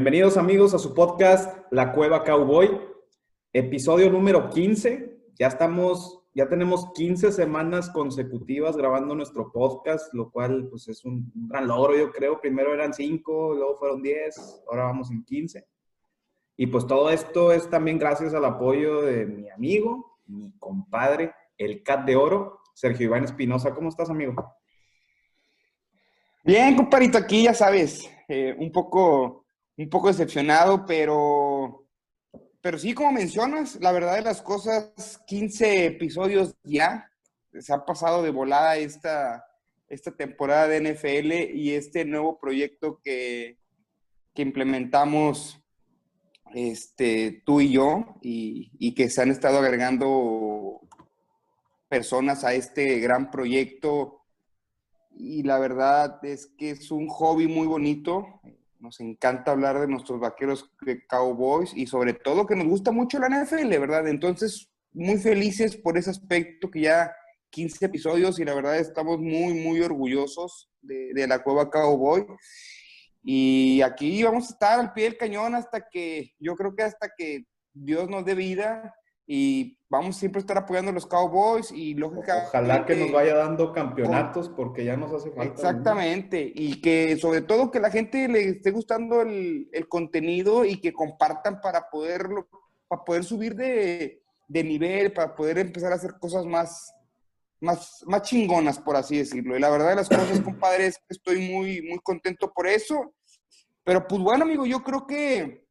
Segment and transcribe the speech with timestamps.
[0.00, 2.70] Bienvenidos amigos a su podcast La Cueva Cowboy,
[3.52, 5.14] episodio número 15.
[5.38, 11.30] Ya estamos, ya tenemos 15 semanas consecutivas grabando nuestro podcast, lo cual pues es un
[11.34, 12.40] gran logro, yo creo.
[12.40, 15.66] Primero eran 5, luego fueron 10, ahora vamos en 15.
[16.56, 21.82] Y pues todo esto es también gracias al apoyo de mi amigo, mi compadre, el
[21.82, 23.74] Cat de Oro, Sergio Iván Espinosa.
[23.74, 24.56] ¿Cómo estás, amigo?
[26.42, 29.44] Bien, compadrito, aquí ya sabes, eh, un poco
[29.76, 31.86] un poco decepcionado, pero,
[32.60, 34.92] pero sí, como mencionas, la verdad de las cosas,
[35.26, 37.10] 15 episodios ya,
[37.58, 39.44] se ha pasado de volada esta,
[39.88, 43.58] esta temporada de NFL y este nuevo proyecto que,
[44.34, 45.60] que implementamos
[46.54, 50.80] este, tú y yo y, y, que se han estado agregando
[51.88, 54.20] personas a este gran proyecto
[55.16, 58.40] y la verdad es que es un hobby muy bonito.
[58.80, 60.70] Nos encanta hablar de nuestros vaqueros
[61.08, 64.08] Cowboys y sobre todo que nos gusta mucho la NFL, ¿verdad?
[64.08, 67.14] Entonces, muy felices por ese aspecto que ya
[67.50, 72.26] 15 episodios y la verdad estamos muy, muy orgullosos de, de la Cueva Cowboy.
[73.22, 77.10] Y aquí vamos a estar al pie del cañón hasta que, yo creo que hasta
[77.16, 77.44] que
[77.74, 78.94] Dios nos dé vida
[79.32, 82.48] y vamos siempre a estar apoyando a los Cowboys y lógicamente...
[82.48, 85.54] Ojalá que nos vaya dando campeonatos porque ya nos hace falta.
[85.54, 90.80] Exactamente, y que sobre todo que la gente le esté gustando el, el contenido y
[90.80, 92.48] que compartan para poderlo,
[92.88, 96.92] para poder subir de, de, nivel, para poder empezar a hacer cosas más,
[97.60, 99.56] más, más chingonas, por así decirlo.
[99.56, 103.14] Y la verdad de las cosas, compadre, es que estoy muy, muy contento por eso.
[103.84, 105.69] Pero pues bueno, amigo, yo creo que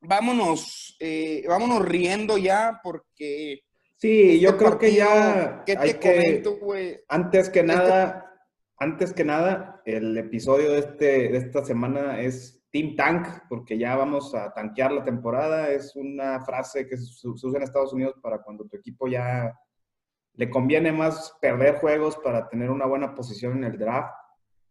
[0.00, 3.62] vámonos, eh, vámonos riendo ya porque...
[3.96, 5.62] Sí, este yo creo que ya...
[5.66, 6.98] ¿Qué te comento, güey?
[7.08, 8.32] Antes que este nada,
[8.78, 13.96] antes que nada, el episodio de, este, de esta semana es Team Tank, porque ya
[13.96, 15.70] vamos a tanquear la temporada.
[15.70, 19.54] Es una frase que se usa en Estados Unidos para cuando tu equipo ya
[20.34, 24.14] le conviene más perder juegos para tener una buena posición en el draft.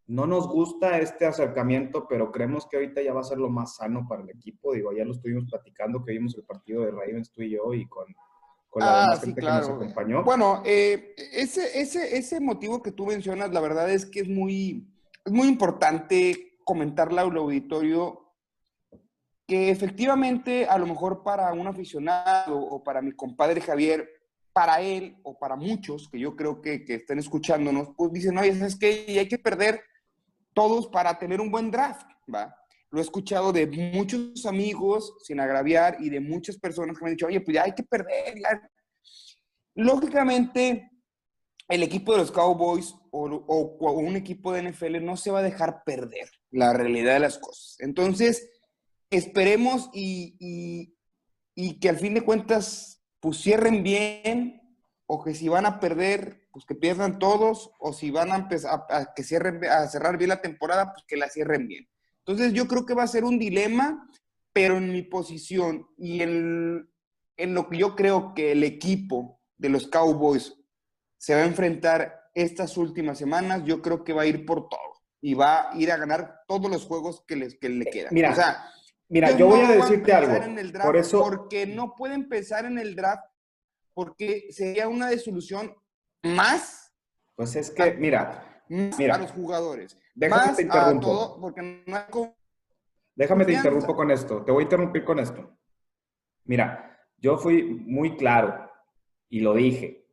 [0.09, 3.75] No nos gusta este acercamiento, pero creemos que ahorita ya va a ser lo más
[3.75, 4.73] sano para el equipo.
[4.73, 7.87] Digo, ya lo estuvimos platicando, que vimos el partido de Ravens tú y yo y
[7.87, 8.07] con,
[8.71, 10.23] con la ah, gente que nos acompañó.
[10.23, 14.91] Bueno, eh, ese, ese, ese motivo que tú mencionas, la verdad es que es muy,
[15.23, 18.33] es muy importante comentarle al auditorio
[19.45, 24.09] que efectivamente a lo mejor para un aficionado o para mi compadre Javier,
[24.53, 28.49] para él o para muchos que yo creo que, que estén escuchándonos, pues dicen, oye,
[28.49, 29.83] es que hay que perder
[30.59, 32.05] todos para tener un buen draft,
[32.35, 32.53] ¿va?
[32.91, 37.15] Lo he escuchado de muchos amigos, sin agraviar, y de muchas personas que me han
[37.15, 38.35] dicho, oye, pues ya hay que perder.
[39.73, 40.91] Lógicamente,
[41.69, 45.43] el equipo de los Cowboys o, o, un equipo de NFL no se va a
[45.43, 47.77] dejar perder la realidad de las cosas.
[47.79, 48.51] Entonces,
[49.09, 50.93] esperemos y, y,
[51.55, 54.59] y que al fin de cuentas, pues cierren bien,
[55.05, 58.85] o que si van a perder, pues que pierdan todos, o si van a empezar
[58.89, 61.87] a, que cierren, a cerrar bien la temporada, pues que la cierren bien.
[62.25, 64.09] Entonces yo creo que va a ser un dilema,
[64.53, 66.89] pero en mi posición y en,
[67.37, 70.55] en lo que yo creo que el equipo de los Cowboys
[71.17, 74.79] se va a enfrentar estas últimas semanas, yo creo que va a ir por todo
[75.21, 78.13] y va a ir a ganar todos los juegos que, les, que le quedan.
[78.13, 78.65] Mira, o sea,
[79.09, 80.33] mira yo, voy a decirte algo.
[80.81, 81.21] por eso...
[81.21, 83.25] Porque no puede empezar en el draft
[83.93, 85.75] porque sería una desolución
[86.23, 86.93] más.
[87.35, 89.97] Pues es que, mira, mira, a los jugadores.
[90.13, 91.37] Déjame te interrumpo.
[91.39, 92.35] porque no
[93.15, 94.43] Déjame te interrumpo con esto.
[94.43, 95.57] Te voy a interrumpir con esto.
[96.45, 98.69] Mira, yo fui muy claro
[99.29, 100.07] y lo dije.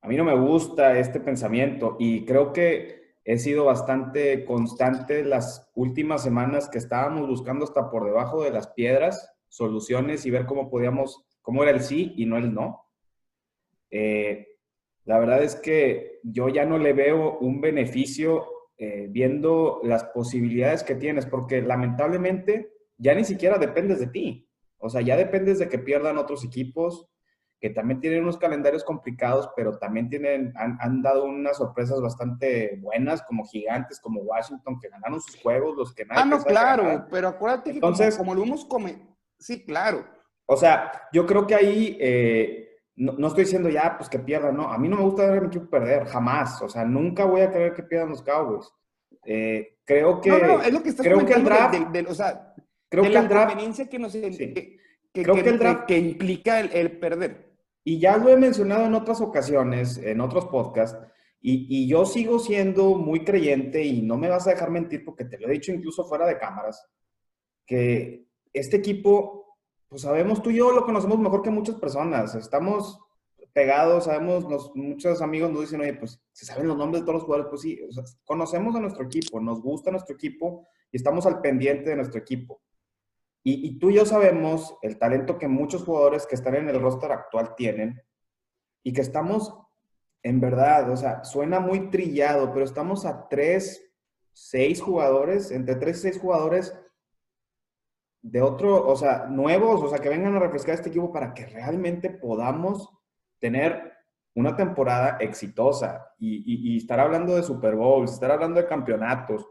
[0.00, 5.70] A mí no me gusta este pensamiento y creo que he sido bastante constante las
[5.74, 10.70] últimas semanas que estábamos buscando hasta por debajo de las piedras soluciones y ver cómo
[10.70, 12.88] podíamos, cómo era el sí y no el no.
[13.90, 14.51] Eh,
[15.04, 18.46] la verdad es que yo ya no le veo un beneficio
[18.78, 24.48] eh, viendo las posibilidades que tienes, porque lamentablemente ya ni siquiera dependes de ti.
[24.78, 27.08] O sea, ya dependes de que pierdan otros equipos
[27.62, 33.22] que también tienen unos calendarios complicados, pero también tienen, han, dado unas sorpresas bastante buenas,
[33.22, 37.28] como gigantes, como Washington, que ganaron sus juegos, los que nadie Ah, no, claro, pero
[37.28, 38.98] acuérdate que Entonces, como, lo hemos come...
[39.38, 40.04] Sí, claro.
[40.46, 44.70] O sea, yo creo que ahí eh, no, estoy diciendo ya, pues que pierdan, no.
[44.70, 46.60] A mí no me gusta ver a mi equipo perder, jamás.
[46.62, 48.70] O sea, nunca voy a querer que pierdan los Cowboys.
[49.24, 50.30] Eh, creo que.
[50.30, 51.74] No, no, es lo que estás creo que el draft.
[52.08, 52.54] o sea,
[52.88, 54.12] creo que la el draft, conveniencia que nos.
[54.12, 54.78] Que,
[55.12, 57.52] creo que, el draft, que implica el, perder.
[57.84, 60.98] Y ya lo he mencionado en otras ocasiones, en otros podcasts,
[61.40, 65.24] y, y, yo sigo siendo muy creyente y no me vas a dejar mentir porque
[65.24, 66.86] te lo he dicho incluso fuera de cámaras,
[67.66, 69.41] que este equipo,
[69.92, 72.34] pues sabemos, tú y yo lo conocemos mejor que muchas personas.
[72.34, 72.98] Estamos
[73.52, 77.24] pegados, sabemos, muchos amigos nos dicen, oye, pues se saben los nombres de todos los
[77.24, 77.78] jugadores, pues sí,
[78.24, 82.62] conocemos a nuestro equipo, nos gusta nuestro equipo y estamos al pendiente de nuestro equipo.
[83.44, 86.80] Y, y, tú y yo sabemos el talento que muchos jugadores que están en el
[86.80, 88.00] roster actual tienen
[88.82, 89.54] y que estamos,
[90.22, 93.92] en verdad, o sea, suena muy trillado, pero estamos a tres,
[94.32, 96.74] seis jugadores, entre tres y seis jugadores
[98.22, 101.46] de otro, o sea, nuevos, o sea, que vengan a refrescar este equipo para que
[101.46, 102.88] realmente podamos
[103.40, 103.92] tener
[104.34, 109.46] una temporada exitosa y, estar hablando de Super Bowls, estar hablando de campeonatos.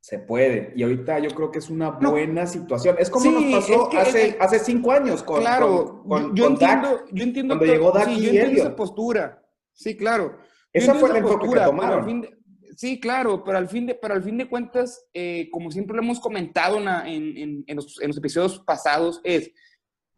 [0.00, 0.72] Se puede.
[0.76, 2.96] Y ahorita yo creo que es una buena situación.
[2.98, 6.04] Es como nos pasó hace, hace cinco años con, claro,
[6.34, 9.42] yo, entiendo, yo entiendo cuando llegó Dak sí, y esa postura.
[9.72, 10.36] Sí, claro.
[10.72, 12.37] Esa fue la enfoque que tomaron.
[12.78, 16.02] Sí, claro, pero al fin de, pero al fin de cuentas, eh, como siempre lo
[16.04, 19.50] hemos comentado en, en, los, en los episodios pasados, es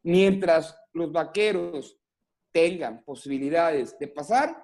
[0.03, 1.99] mientras los vaqueros
[2.53, 4.62] tengan posibilidades de pasar,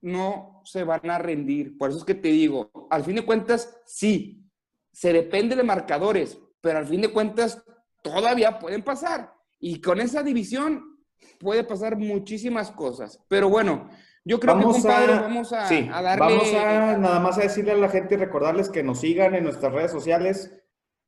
[0.00, 1.76] no se van a rendir.
[1.76, 4.42] Por eso es que te digo, al fin de cuentas, sí,
[4.90, 7.62] se depende de marcadores, pero al fin de cuentas
[8.02, 9.34] todavía pueden pasar.
[9.60, 10.98] Y con esa división
[11.38, 13.22] puede pasar muchísimas cosas.
[13.28, 13.90] Pero bueno,
[14.26, 16.18] yo creo que, compadre, vamos a, a, darle...
[16.18, 19.44] Vamos a nada más a decirle a la gente y recordarles que nos sigan en
[19.44, 20.52] nuestras redes sociales,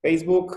[0.01, 0.57] Facebook,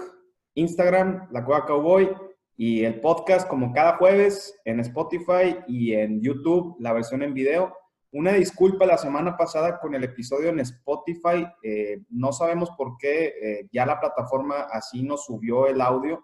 [0.53, 2.15] Instagram, La Cueva Cowboy,
[2.55, 7.75] y el podcast como cada jueves en Spotify y en YouTube, la versión en video.
[8.11, 11.47] Una disculpa la semana pasada con el episodio en Spotify.
[11.63, 16.23] Eh, no sabemos por qué eh, ya la plataforma así nos subió el audio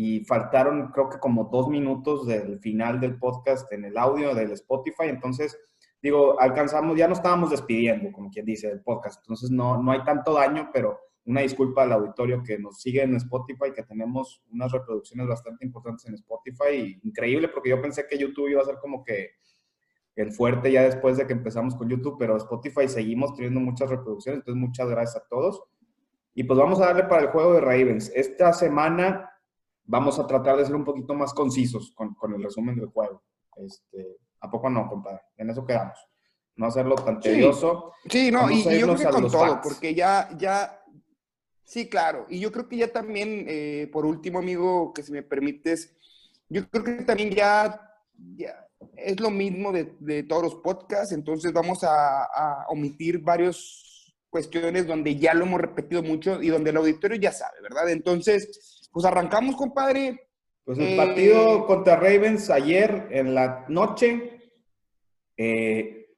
[0.00, 4.52] y faltaron creo que como dos minutos del final del podcast en el audio del
[4.52, 5.06] Spotify.
[5.06, 5.58] Entonces,
[6.00, 9.18] digo, alcanzamos, ya no estábamos despidiendo, como quien dice, del podcast.
[9.24, 13.16] Entonces, no, no hay tanto daño, pero una disculpa al auditorio que nos sigue en
[13.16, 17.00] Spotify, que tenemos unas reproducciones bastante importantes en Spotify.
[17.02, 19.30] Increíble, porque yo pensé que YouTube iba a ser como que
[20.14, 24.42] el fuerte ya después de que empezamos con YouTube, pero Spotify seguimos teniendo muchas reproducciones,
[24.42, 25.60] entonces muchas gracias a todos.
[26.34, 28.12] Y pues vamos a darle para el juego de Ravens.
[28.14, 29.28] Esta semana
[29.88, 33.24] vamos a tratar de ser un poquito más concisos con, con el resumen del juego.
[33.56, 35.22] Este, ¿A poco no, compadre?
[35.36, 35.98] En eso quedamos.
[36.54, 37.92] No hacerlo tan tedioso.
[38.08, 40.78] Sí, no, y, yo creo que con todo, porque ya, ya
[41.68, 42.24] Sí, claro.
[42.30, 45.94] Y yo creo que ya también, eh, por último, amigo, que si me permites,
[46.48, 47.78] yo creo que también ya,
[48.36, 55.16] ya es lo mismo de, todos los podcasts, entonces vamos a, omitir varias cuestiones donde
[55.16, 57.90] ya lo hemos repetido mucho y donde el auditorio ya sabe, ¿verdad?
[57.90, 60.28] Entonces, pues arrancamos, compadre.
[60.64, 64.50] Pues el partido eh, contra Ravens ayer en la noche,
[65.36, 66.08] eh,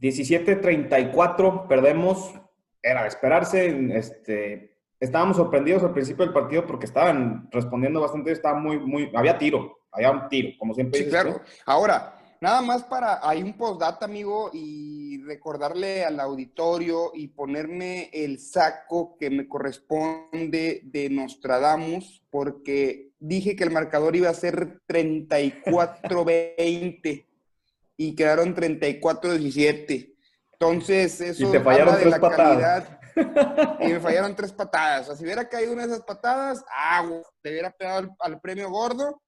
[0.00, 2.32] 17-34, perdemos,
[2.80, 8.56] era de esperarse, este, estábamos sorprendidos al principio del partido porque estaban respondiendo bastante, estaba
[8.56, 11.02] muy, muy, había tiro, había un tiro, como siempre.
[11.02, 11.40] Sí, claro.
[11.66, 18.38] Ahora, nada más para, hay un postdata, amigo, y recordarle al auditorio y ponerme el
[18.38, 27.26] saco que me corresponde de Nostradamus, porque dije que el marcador iba a ser 34-20
[27.96, 30.14] y quedaron 34-17.
[30.52, 33.00] Entonces, eso y te fallaron tres la patadas
[33.80, 35.02] y me fallaron tres patadas.
[35.02, 37.08] O sea, si hubiera caído una de esas patadas, ah,
[37.42, 39.22] te hubiera pegado al, premio gordo.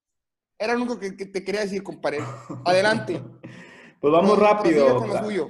[0.63, 2.19] Era lo único que, te quería decir, compadre.
[2.65, 3.21] Adelante.
[4.01, 5.05] Pues vamos rápido.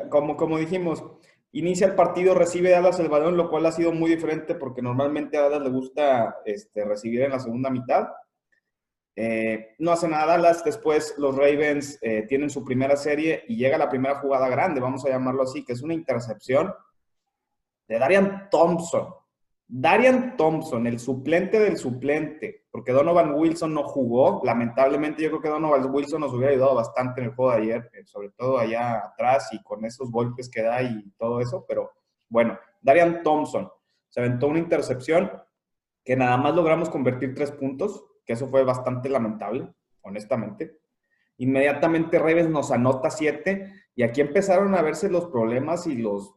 [0.09, 1.05] Como, como dijimos,
[1.53, 5.37] inicia el partido, recibe Dallas el balón, lo cual ha sido muy diferente porque normalmente
[5.37, 8.09] a Dallas le gusta este, recibir en la segunda mitad.
[9.15, 13.77] Eh, no hace nada Dallas, después los Ravens eh, tienen su primera serie y llega
[13.77, 16.73] la primera jugada grande, vamos a llamarlo así, que es una intercepción
[17.87, 19.09] de Darian Thompson.
[19.69, 24.43] Darian Thompson, el suplente del suplente, porque Donovan Wilson no jugó.
[24.45, 27.91] Lamentablemente, yo creo que Donovan Wilson nos hubiera ayudado bastante en el juego de ayer,
[27.95, 31.65] eh, sobre todo allá atrás y con esos golpes que da y todo eso.
[31.67, 31.91] Pero
[32.29, 33.71] bueno, Darian Thompson
[34.09, 35.33] se aventó una intercepción
[36.05, 39.69] que nada más logramos convertir tres puntos, que eso fue bastante lamentable,
[40.03, 40.79] honestamente.
[41.39, 46.35] Inmediatamente Reves nos anota siete y aquí empezaron a verse los problemas y los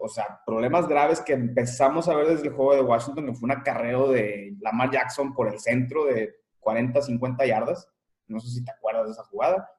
[0.00, 3.46] o sea, problemas graves que empezamos a ver desde el juego de Washington, que fue
[3.46, 7.88] un acarreo de Lamar Jackson por el centro de 40, 50 yardas.
[8.26, 9.70] No sé si te acuerdas de esa jugada.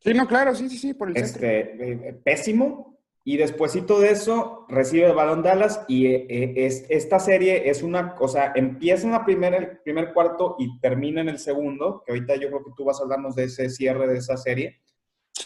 [0.00, 2.08] Sí, no, claro, sí, sí, sí, por el este, centro.
[2.08, 2.98] Eh, pésimo.
[3.24, 8.14] Y despuésito de eso, recibe el balón Dallas y eh, es, esta serie es una,
[8.18, 12.12] o sea, empieza en la primera, el primer cuarto y termina en el segundo, que
[12.12, 14.80] ahorita yo creo que tú vas a hablarnos de ese cierre de esa serie.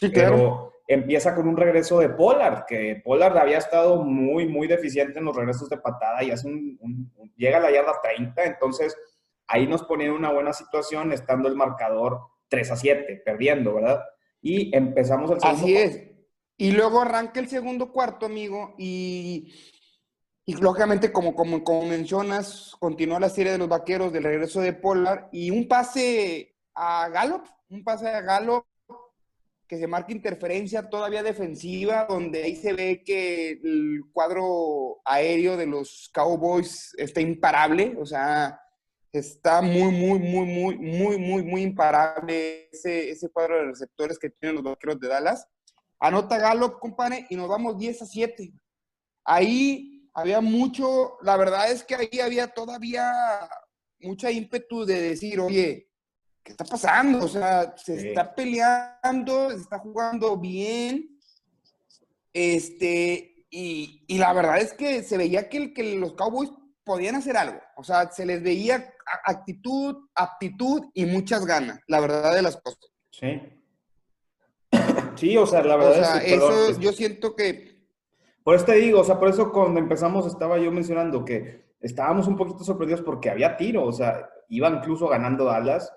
[0.00, 5.24] Pero empieza con un regreso de Pollard, que Pollard había estado muy, muy deficiente en
[5.24, 8.96] los regresos de patada y hace un, llega a la yarda 30, entonces
[9.46, 14.02] ahí nos ponía en una buena situación estando el marcador 3 a 7, perdiendo, ¿verdad?
[14.40, 15.62] Y empezamos el segundo.
[15.62, 16.08] Así es.
[16.56, 19.52] Y luego arranca el segundo cuarto, amigo, y,
[20.44, 24.72] y lógicamente, como, como, como mencionas, continúa la serie de los vaqueros del regreso de
[24.72, 28.64] Pollard y un pase a Gallup, un pase a Gallup
[29.72, 35.64] que se marca interferencia todavía defensiva, donde ahí se ve que el cuadro aéreo de
[35.64, 38.60] los Cowboys está imparable, o sea,
[39.10, 44.28] está muy, muy, muy, muy, muy, muy, muy imparable ese, ese cuadro de receptores que
[44.28, 45.48] tienen los vaqueros de Dallas.
[45.98, 48.52] Anota Gallup, compadre, y nos vamos 10 a 7.
[49.24, 53.10] Ahí había mucho, la verdad es que ahí había todavía
[54.00, 55.88] mucha ímpetu de decir, oye,
[56.42, 57.24] ¿qué está pasando?
[57.24, 61.18] O sea, se está peleando, se está jugando bien.
[62.32, 66.50] Este, y, y, la verdad es que se veía que, que los Cowboys
[66.84, 67.60] podían hacer algo.
[67.76, 68.92] O sea, se les veía
[69.24, 72.90] actitud, aptitud y muchas ganas, la verdad de las cosas.
[73.10, 73.40] Sí.
[75.16, 77.82] Sí, o sea, la verdad o sea, es que, eso yo siento que...
[78.42, 82.26] Por eso te digo, o sea, por eso cuando empezamos estaba yo mencionando que estábamos
[82.26, 85.92] un poquito sorprendidos porque había tiro, o sea, iba incluso ganando Dallas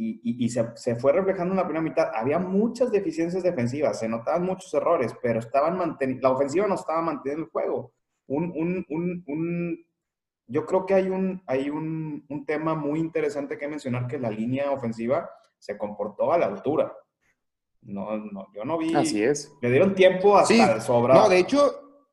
[0.00, 2.10] y, se, fue reflejando en la primera mitad.
[2.14, 7.02] Había muchas deficiencias defensivas, se notaban muchos errores, pero estaban manteniendo, la ofensiva no estaba
[7.02, 7.92] manteniendo el juego.
[8.28, 9.84] Un,
[10.46, 14.70] yo creo que hay, un, hay un, tema muy interesante que mencionar, que la línea
[14.70, 15.28] ofensiva
[15.58, 16.92] se comportó a la altura.
[17.82, 18.94] No, no, yo no vi.
[18.94, 19.52] Así es.
[19.60, 21.14] Le dieron tiempo hasta de sobra.
[21.14, 22.04] No, de hecho,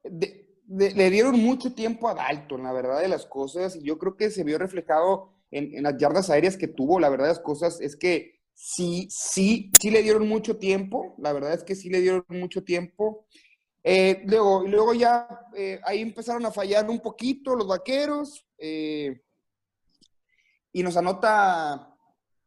[0.68, 3.76] le dieron mucho tiempo a Dalton, la verdad de las cosas.
[3.76, 7.28] Y yo creo que se vio reflejado en, las yardas aéreas que tuvo, la verdad
[7.28, 11.76] las cosas es que sí, sí, sí le dieron mucho tiempo, la verdad es que
[11.76, 13.26] sí le dieron mucho tiempo.
[13.84, 19.22] Eh, luego, luego ya eh, ahí empezaron a fallar un poquito los vaqueros eh,
[20.74, 21.96] y nos anota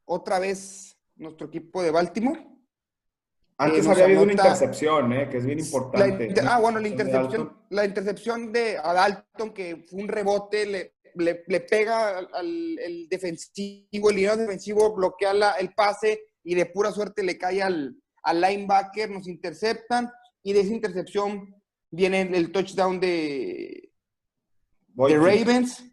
[0.04, 2.44] otra vez nuestro equipo de Baltimore.
[3.60, 6.32] Antes había habido una intercepción, que es bien importante.
[6.48, 12.18] ah, bueno, la intercepción, la intercepción de Adalton, que fue un rebote, le, le, pega
[12.18, 17.62] al, el defensivo, el línea defensivo bloquea el pase y de pura suerte le cae
[17.62, 20.10] al, al linebacker, nos interceptan
[20.42, 21.54] y de esa intercepción
[21.90, 23.92] viene el touchdown de,
[25.06, 25.84] de Ravens,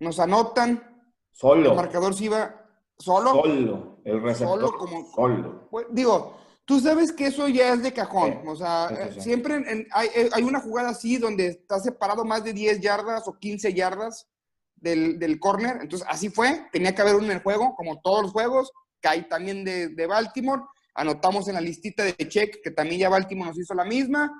[0.00, 0.82] nos anotan.
[1.30, 1.70] Solo.
[1.70, 2.66] El marcador se iba
[2.98, 3.30] solo.
[3.30, 4.00] Solo.
[4.04, 4.60] El receptor.
[4.60, 5.12] Solo como.
[5.12, 5.68] Solo.
[5.70, 8.42] Pues, digo, tú sabes que eso ya es de cajón.
[8.46, 13.26] o sea, siempre hay, hay, una jugada así donde está separado más de 10 yardas
[13.28, 14.28] o 15 yardas
[14.76, 15.78] del, del corner.
[15.80, 16.68] Entonces, así fue.
[16.72, 18.70] Tenía que haber uno en el juego, como todos los juegos.
[19.00, 20.62] Cae también de, de Baltimore.
[20.94, 24.30] Anotamos en la listita de check que también ya Baltimore nos hizo la misma.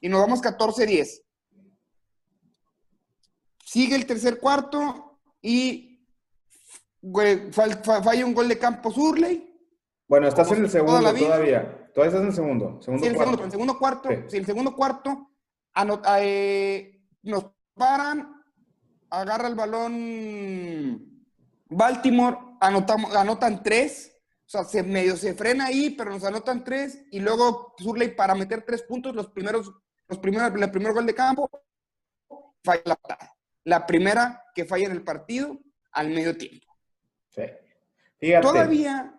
[0.00, 1.22] Y nos vamos 14-10.
[3.64, 6.06] Sigue el tercer cuarto y
[7.52, 9.50] falla un gol de campo Surley.
[10.06, 11.90] Bueno, estás en el segundo todavía.
[11.94, 12.82] Todavía estás en el segundo.
[12.82, 14.08] segundo sí, el segundo, el segundo cuarto.
[14.28, 14.36] Sí.
[14.36, 15.30] el segundo cuarto
[16.20, 18.43] eh, nos paran
[19.20, 21.14] agarra el balón
[21.66, 24.16] Baltimore, anotamos, anotan tres,
[24.46, 28.34] o sea, se medio se frena ahí, pero nos anotan tres, y luego Surley para
[28.34, 29.72] meter tres puntos, los primeros,
[30.08, 31.50] los primeros, el primer gol de campo,
[32.62, 33.36] falla la patada.
[33.64, 35.58] La primera que falla en el partido
[35.92, 36.66] al medio tiempo.
[37.30, 37.42] Sí.
[38.40, 39.14] Todavía,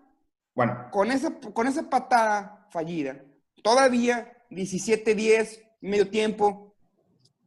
[0.54, 0.90] bueno.
[0.92, 3.24] con, esa, con esa patada fallida,
[3.64, 6.76] todavía 17-10, medio tiempo,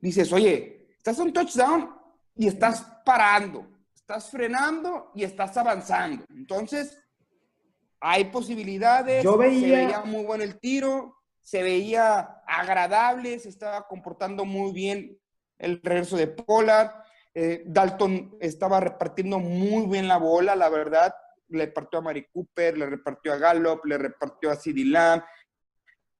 [0.00, 1.97] dices, oye, estás un touchdown,
[2.38, 6.24] y estás parando, estás frenando y estás avanzando.
[6.30, 6.96] Entonces,
[8.00, 9.24] hay posibilidades.
[9.24, 9.60] Yo veía...
[9.60, 15.18] Se veía muy bueno el tiro, se veía agradable, se estaba comportando muy bien
[15.58, 16.92] el regreso de Pollard.
[17.34, 21.12] Eh, Dalton estaba repartiendo muy bien la bola, la verdad.
[21.48, 25.24] Le repartió a Mari Cooper, le repartió a Gallup, le repartió a Lamb.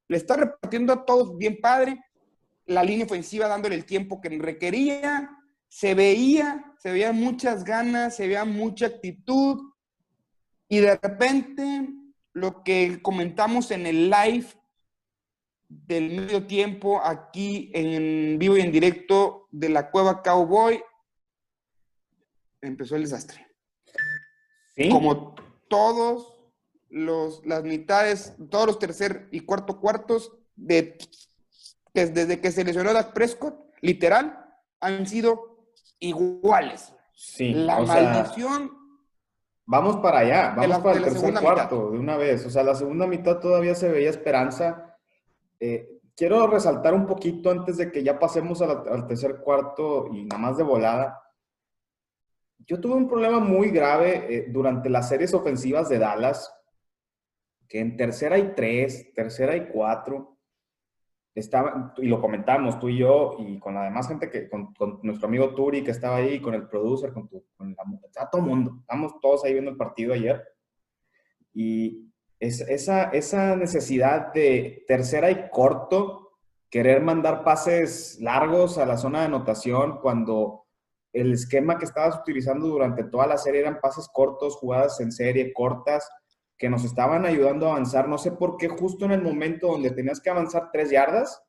[0.08, 2.04] Le está repartiendo a todos bien padre.
[2.66, 5.38] La línea ofensiva dándole el tiempo que requería
[5.68, 9.72] se veía, se veían muchas ganas, se veía mucha actitud
[10.68, 11.88] y de repente
[12.32, 14.46] lo que comentamos en el live
[15.68, 20.82] del medio tiempo aquí en vivo y en directo de la cueva Cowboy,
[22.60, 23.46] empezó el desastre.
[24.90, 25.34] Como
[25.68, 26.38] todos
[26.88, 30.96] los, las mitades, todos los tercer y cuarto cuartos de,
[31.92, 34.46] desde que se lesionó a Prescott, literal,
[34.80, 35.48] han sido
[36.00, 36.95] iguales.
[37.14, 38.78] Sí, la maldición
[39.69, 42.45] vamos para allá, vamos para el tercer cuarto de una vez.
[42.47, 44.97] O sea, la segunda mitad todavía se veía esperanza.
[45.61, 50.40] Eh, quiero resaltar un poquito antes de que ya pasemos al tercer cuarto y nada
[50.40, 51.23] más de volada.
[52.67, 56.52] Yo tuve un problema muy grave eh, durante las series ofensivas de Dallas,
[57.69, 60.38] que en tercera y tres, tercera y cuatro,
[61.38, 65.28] estaba, y lo comentamos tú y yo, y con la demás gente, que con, nuestro
[65.28, 68.76] amigo Turi que estaba ahí, con el producer, con, tu, con la, todo el mundo.
[68.80, 70.42] Estamos todos ahí viendo el partido ayer.
[71.54, 76.38] Y es, esa, esa necesidad de tercera y corto,
[76.71, 80.66] querer mandar pases largos a la zona de anotación cuando
[81.12, 85.52] el esquema que estabas utilizando durante toda la serie eran pases cortos, jugadas en serie,
[85.52, 86.09] cortas,
[86.59, 88.09] que nos estaban ayudando a avanzar.
[88.09, 91.43] No sé por qué justo en el momento donde tenías que avanzar tres yardas,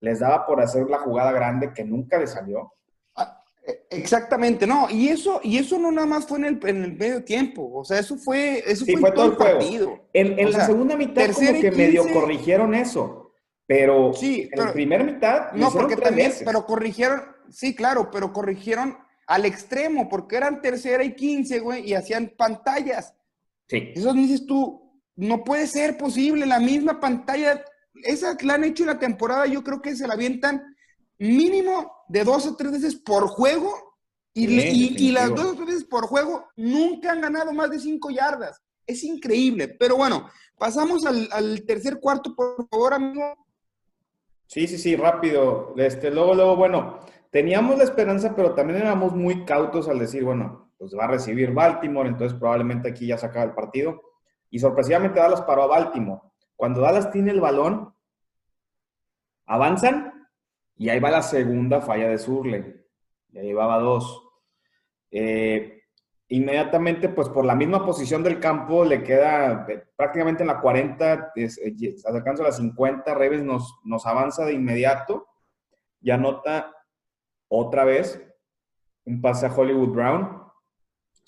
[0.00, 2.72] les daba por hacer la jugada grande que nunca le salió.
[3.14, 6.84] Ah, e, exactamente, no, y eso, y eso no nada más fue en el, en
[6.84, 10.08] el medio tiempo, o sea, eso fue, eso fue, todo el partido.
[10.12, 13.32] En, la segunda mitad como que medio corrigieron eso,
[13.66, 18.96] pero sí, en la primera mitad no, porque también, pero corrigieron, sí, claro, pero corrigieron
[19.26, 23.14] al extremo, porque eran tercera y quince, güey, y hacían pantallas.
[23.68, 23.92] Sí.
[23.94, 27.64] Eso dices tú, no puede ser posible, la misma pantalla,
[28.04, 30.76] esa la han hecho en la temporada, yo creo que se la avientan
[31.18, 33.88] mínimo de dos o tres veces por juego,
[34.34, 38.62] y, las dos o tres veces por juego nunca han ganado más de cinco yardas.
[38.86, 43.34] Es increíble, pero bueno, pasamos al, al tercer cuarto, por favor, amigo.
[44.46, 45.74] Sí, sí, sí, rápido.
[45.76, 50.67] Este, luego, luego, bueno, teníamos la esperanza, pero también éramos muy cautos al decir, bueno,
[50.78, 54.00] pues va a recibir Baltimore, entonces probablemente aquí ya se acaba el partido.
[54.48, 56.22] Y sorpresivamente Dallas paró a Baltimore.
[56.56, 57.92] Cuando Dallas tiene el balón,
[59.46, 60.28] avanzan
[60.76, 62.74] y ahí va la segunda falla de Surley.
[63.30, 64.24] Y ahí llevaba dos.
[65.10, 65.82] Eh,
[66.28, 71.32] inmediatamente, pues por la misma posición del campo, le queda eh, prácticamente en la 40,
[71.34, 71.48] eh,
[72.04, 75.26] acercándose a la 50, Ravens nos, nos avanza de inmediato
[76.00, 76.72] y anota
[77.48, 78.22] otra vez
[79.04, 80.47] un pase a Hollywood Brown,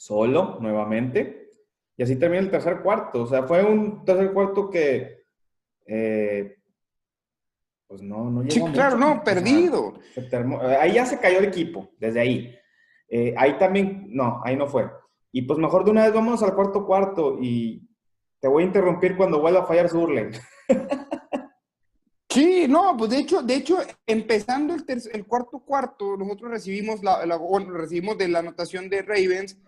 [0.00, 1.50] solo, nuevamente,
[1.94, 3.24] y así termina el tercer cuarto.
[3.24, 5.24] O sea, fue un tercer cuarto que,
[5.84, 6.56] eh,
[7.86, 9.98] pues no, no llegó Sí, claro, no, perdido.
[10.80, 12.56] ahí ya se cayó el equipo, desde ahí.
[13.10, 14.90] Eh, ahí también, no, ahí no fue.
[15.32, 17.86] Y pues mejor de una vez vamos al cuarto cuarto y
[18.40, 20.30] te voy a interrumpir cuando vuelva a fallar Surlen.
[22.30, 27.26] Sí, no, pues de hecho, de hecho, empezando el, el cuarto cuarto, nosotros recibimos la,
[27.68, 29.58] recibimos de la anotación de Ravens,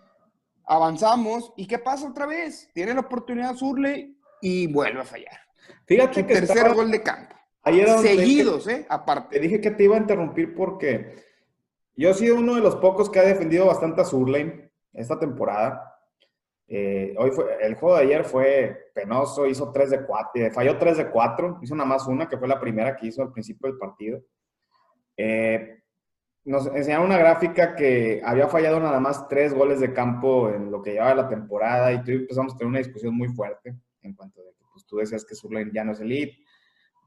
[0.65, 2.69] avanzamos, ¿y qué pasa otra vez?
[2.73, 5.39] Tiene la oportunidad Surley y vuelve a fallar.
[5.85, 7.35] Fíjate que tercer gol de campo.
[8.01, 8.85] Seguidos, ¿eh?
[8.89, 9.37] Aparte.
[9.37, 11.15] Te dije que te iba a interrumpir porque
[11.95, 15.89] yo he sido uno de los pocos que ha defendido bastante a Surley esta temporada.
[16.67, 20.77] Eh, hoy fue, el juego de ayer fue penoso, hizo 3 de 4, eh, falló
[20.77, 23.69] 3 de 4, hizo nada más una, que fue la primera que hizo al principio
[23.69, 24.21] del partido.
[25.15, 25.82] Eh,
[26.45, 30.81] nos enseñaron una gráfica que había fallado nada más 3 goles de campo en lo
[30.81, 34.41] que llevaba la temporada y tú empezamos a tener una discusión muy fuerte en cuanto
[34.41, 36.37] a que pues, tú decías que Surlane ya no es elite.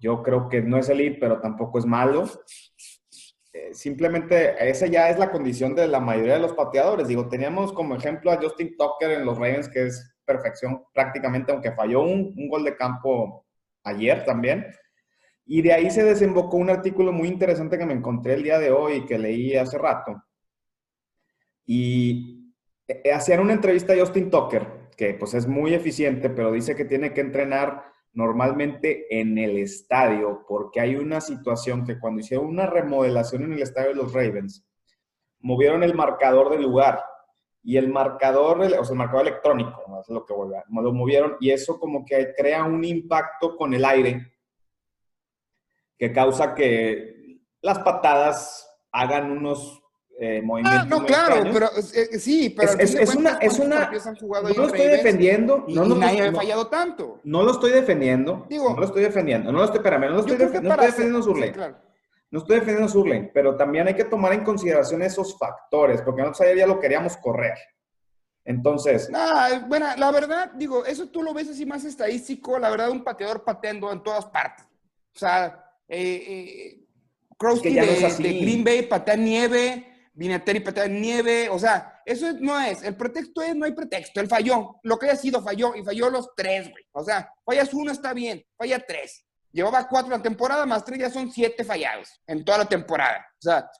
[0.01, 2.25] Yo creo que no es elite, pero tampoco es malo.
[3.53, 7.09] Eh, simplemente esa ya es la condición de la mayoría de los pateadores.
[7.09, 11.73] Digo, teníamos como ejemplo a Justin Tucker en los Ravens, que es perfección prácticamente, aunque
[11.73, 13.47] falló un, gol de campo
[13.85, 14.67] ayer también.
[15.47, 18.73] Y de ahí se desembocó un artículo muy interesante que me encontré el día de
[18.73, 20.25] hoy que leí hace rato.
[21.65, 22.53] Y
[22.89, 26.85] eh, hacían una entrevista a Justin Tucker, que pues es muy eficiente, pero dice que
[26.85, 32.67] tiene que entrenar normalmente en el estadio, porque hay una situación que cuando hicieron una
[32.67, 34.67] remodelación en el estadio de los Ravens,
[35.41, 37.01] movieron el marcador del lugar
[37.63, 41.51] y el marcador, o sea, el electrónico, es lo que voy a, lo movieron y
[41.51, 44.36] eso como que crea un impacto con el aire
[45.99, 49.83] que causa que las patadas hagan unos
[50.19, 54.87] eh, ah, no, claro, pero eh, sí, pero es, una, es una, no lo estoy
[54.87, 57.21] defendiendo, y, no, nadie ha fallado tanto.
[57.25, 60.21] No lo estoy defendiendo, Digo, no lo estoy defendiendo, no lo estoy, espérame, no lo
[60.21, 61.75] estoy, defendiendo Surlane.
[62.31, 66.57] No estoy defendiendo Surlane, pero también hay que tomar en consideración esos factores, porque nosotros
[66.57, 67.59] ya lo queríamos correr.
[68.43, 69.11] Entonces.
[69.11, 73.05] Nah, bueno, la verdad, digo, eso tú lo ves así más estadístico, la verdad, un
[73.05, 74.65] pateador pateando en todas partes.
[75.15, 76.83] O sea, eh, eh
[77.39, 77.87] Krosky de,
[78.19, 83.43] de, Green Bay patea nieve, Vinatieri patea nieve, o sea, eso no es, el pretexto
[83.43, 86.71] es, no hay pretexto, él falló, lo que haya sido falló, y falló los tres,
[86.71, 90.99] güey, o sea, fallas uno está bien, falla tres, llevaba cuatro la temporada, más tres
[90.99, 93.71] ya son siete fallados en toda la temporada, o sea,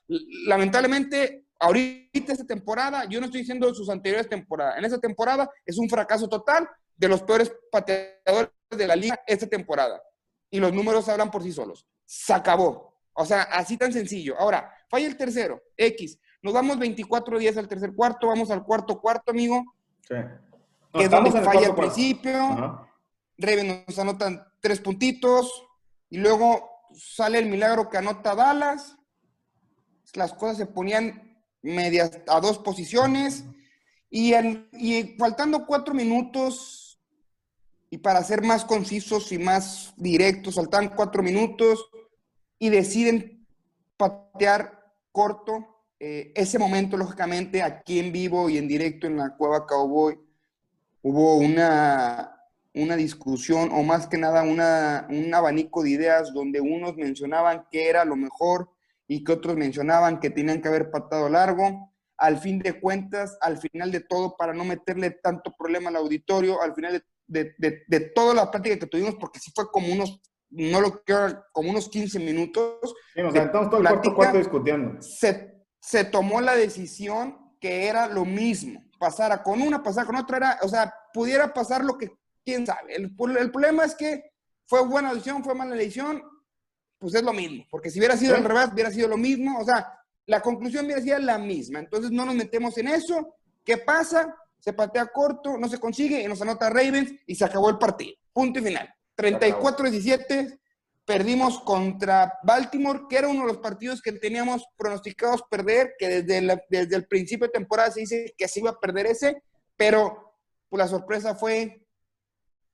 [0.45, 5.79] lamentablemente ahorita esta temporada, yo no estoy diciendo sus anteriores temporadas, en esta temporada es
[5.79, 10.01] un fracaso total de los peores pateadores de la liga esta temporada.
[10.49, 11.85] Y los números hablan por sí solos.
[12.07, 12.95] Se acabó.
[13.13, 14.39] O sea, así tan sencillo.
[14.39, 16.19] Ahora, falla el tercero, X.
[16.41, 19.63] Nos vamos 24 días al tercer cuarto, vamos al cuarto cuarto, amigo.
[20.07, 20.15] Sí.
[20.93, 22.87] que es donde falla al principio.
[23.37, 25.51] Reven nos anotan tres puntitos.
[26.09, 28.95] Y luego sale el milagro que anota Dallas.
[30.13, 33.43] Las cosas se ponían medias a dos posiciones.
[34.09, 34.33] Y,
[34.71, 36.97] y faltando cuatro minutos,
[37.89, 41.89] y para ser más concisos y más directos, faltan cuatro minutos
[42.59, 43.45] y deciden
[43.97, 45.83] patear corto.
[45.99, 50.19] Eh, ese momento, lógicamente, aquí en vivo y en directo en la Cueva Cowboy,
[51.01, 52.37] hubo una,
[52.73, 57.89] una discusión o más que nada una, un abanico de ideas donde unos mencionaban que
[57.89, 58.69] era lo mejor
[59.07, 61.93] y que otros mencionaban que tenían que haber patado largo.
[62.17, 66.61] Al fin de cuentas, al final de todo, para no meterle tanto problema al auditorio,
[66.61, 70.19] al final de, de, de, toda la práctica que tuvimos, porque sí fue como unos,
[70.49, 72.93] no lo quiero, como unos 15 minutos.
[73.13, 75.01] Sí, o sea, estamos todo el cuarto, cuarto discutiendo.
[75.01, 80.37] Se, se tomó la decisión que era lo mismo, pasara con una, pasara con otra,
[80.37, 82.11] era, o sea, pudiera pasar lo que
[82.45, 82.95] quién sabe.
[82.95, 84.31] El, el, problema es que
[84.65, 86.21] fue buena decisión, fue mala decisión,
[86.97, 87.65] pues es lo mismo.
[87.69, 89.59] Porque si hubiera sido al revés, hubiera sido lo mismo.
[89.59, 91.79] O sea, la conclusión hubiera sido la misma.
[91.79, 93.35] Entonces no nos metemos en eso.
[93.63, 94.35] ¿Qué pasa?
[94.59, 98.15] Se patea corto, no se consigue y nos anota Ravens y se acabó el partido.
[98.33, 98.93] Punto y final.
[99.17, 100.59] 34-17,
[101.05, 106.63] perdimos contra Baltimore, que era uno de los partidos que teníamos pronosticados perder, que desde,
[106.69, 109.41] desde el principio de temporada se dice que se iba a perder ese,
[109.75, 110.35] pero
[110.69, 111.85] pues, la sorpresa fue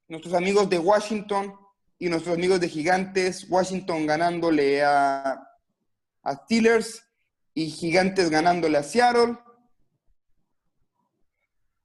[0.07, 1.55] nuestros amigos de Washington
[1.97, 5.41] y nuestros amigos de Gigantes, Washington ganándole a,
[6.23, 7.03] a Steelers
[7.53, 9.37] y Gigantes ganándole a Seattle.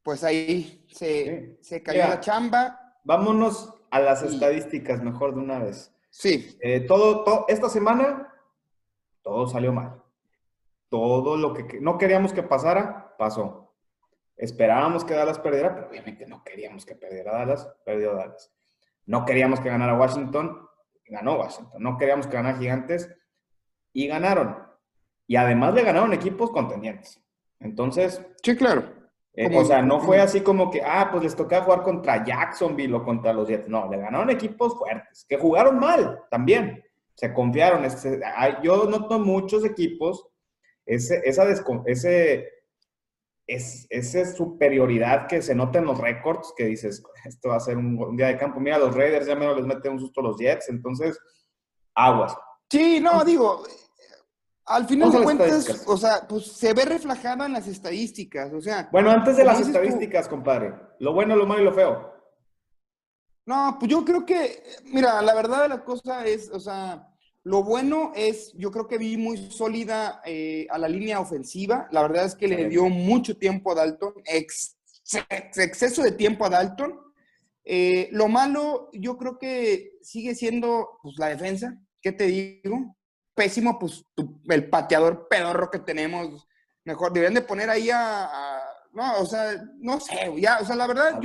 [0.03, 2.97] Pues ahí se, cayó la chamba.
[3.05, 5.94] Vámonos a las estadísticas mejor de una vez.
[6.11, 6.57] Sí.
[6.61, 8.33] Eh, todo, esta semana,
[9.22, 10.03] todo salió mal.
[10.88, 13.74] Todo lo que no queríamos que pasara, pasó.
[14.37, 18.53] Esperábamos que Dallas perdiera, pero obviamente no queríamos que perdiera Dallas, perdió Dallas.
[19.05, 20.68] No queríamos que ganara Washington,
[21.07, 21.83] ganó Washington.
[21.83, 23.14] No queríamos que ganara Gigantes
[23.92, 24.57] y ganaron.
[25.27, 27.20] Y además le ganaron equipos contendientes.
[27.61, 28.24] Entonces.
[28.42, 28.97] Sí, claro.
[29.40, 32.92] Eh, o sea, no fue así como que, ah, pues les tocaba jugar contra Jacksonville
[32.92, 33.68] o contra los Jets.
[33.68, 36.83] No, le ganaron equipos fuertes, que jugaron mal también.
[37.14, 37.87] Se confiaron.
[38.64, 40.29] yo noto muchos equipos
[40.85, 41.46] ese, esa
[41.87, 42.48] ese
[43.46, 47.77] es, esa superioridad que se nota en los récords, que dices, esto va a ser
[47.77, 48.59] un, día de campo.
[48.59, 51.16] Mira, los Raiders ya menos les meten un susto a los Jets, entonces,
[51.94, 52.37] aguas.
[52.68, 53.62] Sí, no, digo,
[54.68, 58.88] al final de cuentas, o sea, pues se ve reflejada en las estadísticas, o sea.
[58.92, 62.12] Bueno, antes de las estadísticas, compadre, lo bueno, lo malo y lo feo.
[63.46, 67.09] No, pues yo creo que, mira, la verdad de la cosa es, o sea,
[67.44, 71.88] lo bueno es, yo creo que vi muy sólida eh, a la línea ofensiva.
[71.90, 77.00] La verdad es que le dio mucho tiempo a Dalton, exceso de tiempo a Dalton.
[77.64, 81.81] Eh, lo malo, yo creo que sigue siendo pues, la defensa.
[82.02, 82.97] ¿Qué te digo?
[83.38, 84.05] Pésimo, pues
[84.48, 86.46] el pateador pedorro que tenemos.
[86.85, 88.61] Mejor, deberían de poner ahí a,
[88.92, 91.20] no, o sea, no sé, ya, o sea, la verdad.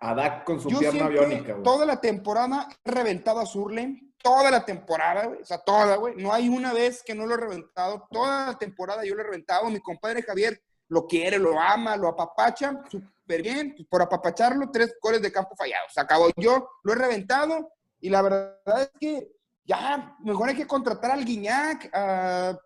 [0.00, 1.62] A Dak, con su pierna biónica.
[1.62, 5.42] Toda la temporada he reventado a Surlen toda la temporada, güey.
[5.42, 6.14] O sea, toda, güey.
[6.16, 8.08] No hay una vez que no lo he reventado.
[8.10, 9.68] Toda la temporada yo lo he reventado.
[9.68, 13.74] Mi compadre Javier lo quiere, lo ama, lo apapacha súper bien.
[13.76, 15.92] Pues, por apapacharlo, tres goles de campo fallados.
[15.92, 16.30] Se acabó.
[16.36, 19.33] Yo lo he reventado y la verdad es que
[19.64, 22.58] ya, mejor hay que contratar al Guiñac, a,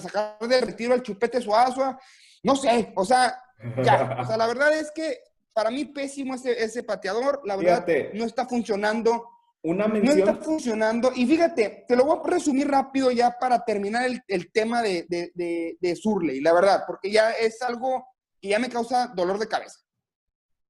[0.00, 1.98] sacar de retiro al Chupete Suazo.
[2.42, 3.40] No sé, o sea,
[3.82, 4.16] ya.
[4.20, 5.18] O sea, la verdad es que
[5.52, 7.40] para mí pésimo ese, ese pateador.
[7.44, 9.30] La verdad no está funcionando
[9.62, 10.18] una mención.
[10.18, 11.12] No está funcionando.
[11.14, 15.78] Y fíjate, te lo voy a resumir rápido ya para terminar el, tema de, de,
[15.80, 18.06] de, Surley, la verdad, porque ya es algo
[18.40, 19.78] que ya me causa dolor de cabeza.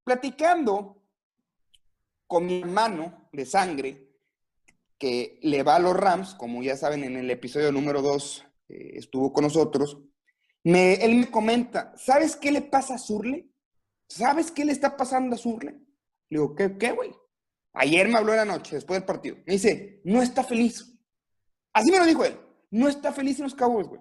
[0.05, 1.03] Platicando
[2.27, 4.13] con mi hermano de sangre,
[5.05, 8.93] que le va a los Rams, como ya saben, en el episodio número 2 eh,
[8.95, 9.99] estuvo con nosotros,
[10.62, 13.53] él me comenta, ¿sabes qué le pasa a Surley?
[14.09, 15.75] ¿Sabes qué le está pasando a Surley?
[16.31, 17.14] Le digo, ¿qué, qué, güey?
[17.75, 19.37] Ayer me habló en la noche, después del partido.
[19.45, 20.99] Me dice, no está feliz.
[21.75, 22.40] Así me lo dijo él.
[22.71, 24.01] No está feliz en los Cowboys, güey.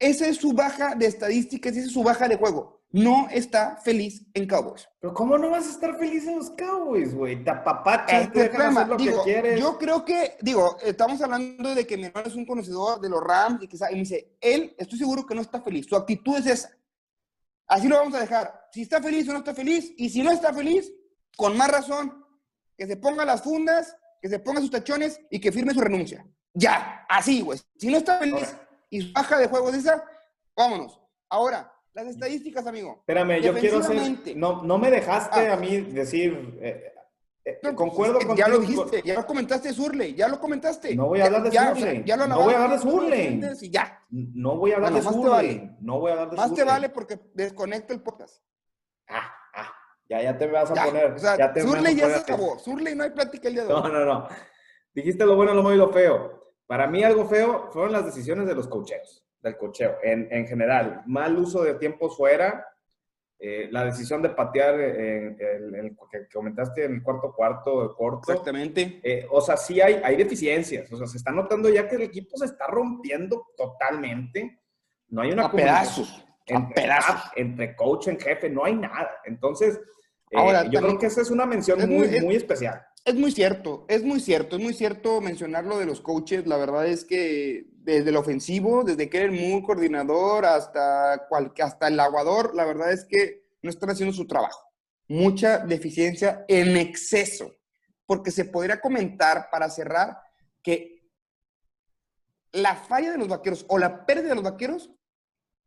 [0.00, 2.75] Esa es su baja de estadísticas, esa es su baja de juego.
[2.90, 4.88] No está feliz en Cowboys.
[5.00, 7.42] Pero ¿cómo no vas a estar feliz en los Cowboys, güey?
[7.42, 9.60] Te apapachas, te hacer lo que quieres.
[9.60, 13.22] Yo creo que, digo, estamos hablando de que mi hermano es un conocedor de los
[13.22, 15.86] Rams y, quizá, y me dice, él, estoy seguro que no está feliz.
[15.86, 16.70] Su actitud es esa.
[17.66, 18.68] Así lo vamos a dejar.
[18.72, 19.92] Si está feliz o no está feliz.
[19.96, 20.92] Y si no está feliz,
[21.36, 22.24] con más razón,
[22.76, 26.26] que se ponga las fundas, que se ponga sus tachones y que firme su renuncia.
[26.54, 27.60] Ya, así, güey.
[27.76, 28.54] Si no está feliz
[28.88, 30.02] y su baja de juego de esa,
[30.56, 31.00] vámonos.
[31.28, 32.96] Ahora, las estadísticas, amigo.
[33.00, 34.36] Espérame, yo quiero ser.
[34.36, 35.54] No, no me dejaste ah.
[35.54, 36.58] a mí decir.
[36.60, 36.92] Eh,
[37.42, 38.34] eh, pues, concuerdo contigo.
[38.34, 40.94] Ya lo dijiste, ya lo comentaste Surley, ya lo comentaste.
[40.94, 42.02] No voy a hablar de Surley.
[42.04, 43.70] Ya, no voy a hablar de Surley.
[43.70, 44.04] Ya.
[44.10, 45.70] No voy a hablar de Surley.
[45.80, 48.42] No voy a hablar de Más te vale porque desconecto el podcast.
[49.08, 49.72] Ah, ah.
[50.10, 51.12] Ya, ya te vas a poner.
[51.12, 52.58] O sea, ya te Surley ya se acabó.
[52.58, 53.82] Surley no hay plática el día de hoy.
[53.82, 54.28] No, no, no.
[54.92, 56.52] Dijiste lo bueno, lo malo y lo feo.
[56.66, 61.02] Para mí algo feo fueron las decisiones de los cocheos del cocheo, en, en general.
[61.06, 62.66] Mal uso de tiempos fuera,
[63.38, 68.32] eh, la decisión de patear eh, el, que comentaste en el cuarto cuarto corto.
[68.32, 69.00] Exactamente.
[69.02, 70.90] Eh, o sea, sí hay, hay deficiencias.
[70.90, 74.60] O sea, se está notando ya que el equipo se está rompiendo totalmente.
[75.08, 75.46] No hay una...
[75.46, 76.24] A pedazos.
[76.46, 77.30] Entre, pedazos.
[77.34, 79.10] entre coach en jefe, no hay nada.
[79.24, 79.80] Entonces,
[80.34, 82.82] Ahora, yo creo que esa es una mención muy, muy, muy especial.
[83.06, 86.44] Es muy cierto, es muy cierto, es muy cierto mencionar lo de los coaches.
[86.44, 91.86] La verdad es que desde el ofensivo, desde que el muy coordinador hasta, cual, hasta
[91.86, 94.60] el aguador, la verdad es que no están haciendo su trabajo.
[95.06, 97.54] Mucha deficiencia en exceso.
[98.06, 100.18] Porque se podría comentar, para cerrar,
[100.60, 101.08] que
[102.50, 104.90] la falla de los vaqueros o la pérdida de los vaqueros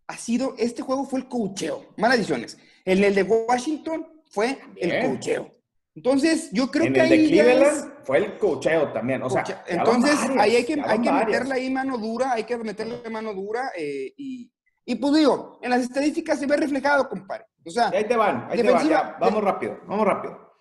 [0.07, 1.93] ha sido, este juego fue el cocheo.
[1.95, 2.57] Malas decisiones.
[2.83, 5.58] En el de Washington fue el cocheo.
[5.95, 9.23] Entonces, yo creo que el de Cleveland fue el cocheo también.
[9.23, 13.09] O sea, entonces ahí hay que, hay que meterle ahí mano dura, hay que meterle
[13.09, 13.71] mano dura.
[13.75, 14.51] Eh, y,
[14.85, 17.45] y, pues digo, en las estadísticas se ve reflejado, compadre.
[17.65, 19.15] O sea, ahí te van, ahí te van.
[19.19, 20.53] vamos rápido, vamos rápido.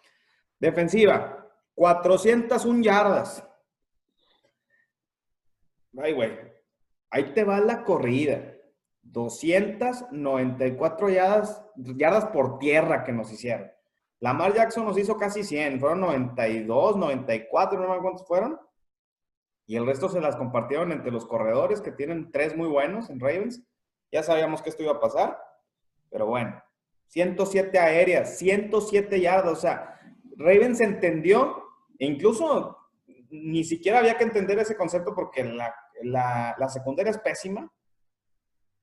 [0.58, 3.44] Defensiva, 401 yardas.
[5.96, 6.36] Ay, güey.
[7.10, 8.54] Ahí te va la corrida.
[9.02, 13.70] 294 yardas, yardas por tierra que nos hicieron.
[14.20, 18.58] Lamar Jackson nos hizo casi 100, fueron 92, 94, no me cuántos fueron.
[19.66, 23.20] Y el resto se las compartieron entre los corredores, que tienen tres muy buenos en
[23.20, 23.62] Ravens.
[24.10, 25.38] Ya sabíamos que esto iba a pasar,
[26.10, 26.60] pero bueno,
[27.08, 30.00] 107 aéreas, 107 yardas, o sea,
[30.36, 31.64] Ravens entendió,
[31.98, 32.78] e incluso
[33.30, 37.70] ni siquiera había que entender ese concepto porque la, la, la secundaria es pésima,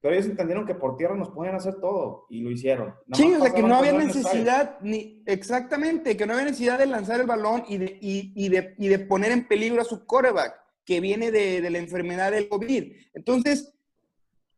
[0.01, 2.93] pero ellos entendieron que por tierra nos podían hacer todo y lo hicieron.
[3.13, 7.19] sí, o sea, que no había necesidad, ni exactamente, que no había necesidad de lanzar
[7.21, 10.53] el balón y de, y, de, y de poner en peligro a su quarterback,
[10.86, 12.93] que viene de, de, la enfermedad del COVID.
[13.15, 13.73] Entonces,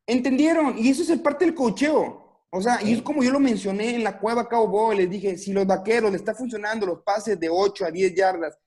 [0.05, 2.43] entendieron, y eso es el parte del cocheo.
[2.49, 5.53] O sea, y es como yo lo mencioné en la cueva Cowboy, les dije, si
[5.53, 8.57] los vaqueros le está funcionando los pases de 8 a 10 yardas,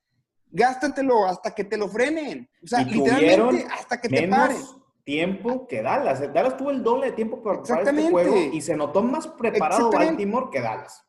[0.49, 2.49] gástatelo hasta que te lo frenen.
[2.63, 4.57] O sea, literalmente hasta que te paren
[5.03, 6.21] tiempo que Dallas.
[6.33, 9.91] Dallas tuvo el doble de tiempo para preparar este juego y se notó más preparado
[9.91, 11.03] Baltimore que Dallas.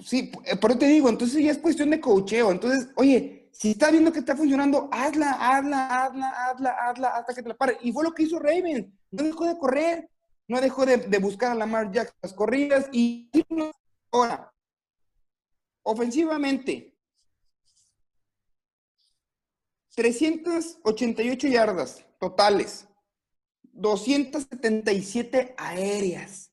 [0.00, 2.50] Sí, eh, por eso te digo, entonces ya es cuestión de cocheo.
[2.50, 7.42] Entonces, oye, si está viendo que está funcionando, hazla, hazla, hazla, hazla, hazla, hasta que
[7.42, 7.76] te la pare.
[7.82, 8.98] Y fue lo que hizo Raven.
[9.10, 10.10] No dejó de correr,
[10.48, 13.30] no dejó de, buscar a Lamar Jackson las corridas y
[14.10, 14.52] ahora,
[15.82, 16.96] ofensivamente,
[19.94, 22.88] 388 yardas totales.
[23.72, 26.52] 277 aéreas.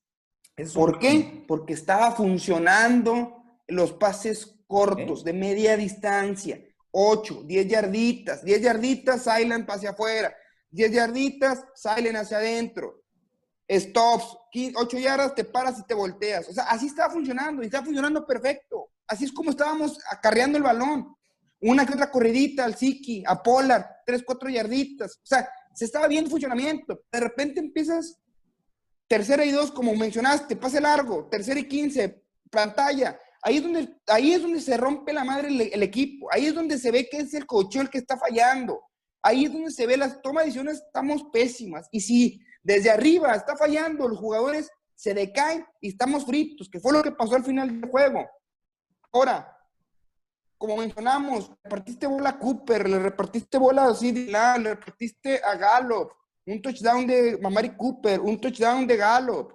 [0.74, 1.46] ¿Por qué?
[1.48, 6.62] Porque estaba funcionando los pases cortos, de media distancia.
[6.92, 10.36] 8, 10 yarditas, 10 yarditas, silent hacia afuera,
[10.72, 13.04] 10 yarditas, silent hacia adentro.
[13.70, 14.38] Stops,
[14.76, 16.50] 8 yardas, te paras y te volteas.
[16.50, 18.92] O sea, así estaba funcionando y está funcionando perfecto.
[19.08, 21.16] Así es como estábamos acarreando el balón.
[21.62, 25.18] Una que otra corridita al Siki, a Polar, 3, 4 yarditas.
[25.18, 27.02] O sea, se estaba viendo funcionamiento.
[27.12, 28.20] De repente empiezas
[29.08, 33.20] tercera y dos, como mencionaste, pase largo, tercera y quince, pantalla.
[33.42, 36.28] Ahí es donde, ahí es donde se rompe la madre el, equipo.
[36.32, 38.82] Ahí es donde se ve que es el coche el que está fallando.
[39.22, 41.88] Ahí es donde se ve las tomas de decisiones, estamos pésimas.
[41.92, 46.92] Y si desde arriba está fallando, los jugadores se decaen y estamos fritos, que fue
[46.92, 48.26] lo que pasó al final del juego.
[49.12, 49.59] Ahora,
[50.60, 56.12] como mencionamos, repartiste bola a Cooper, le repartiste bola a CD le repartiste a Gallup,
[56.46, 59.54] un touchdown de Mamari Cooper, un touchdown de Gallup.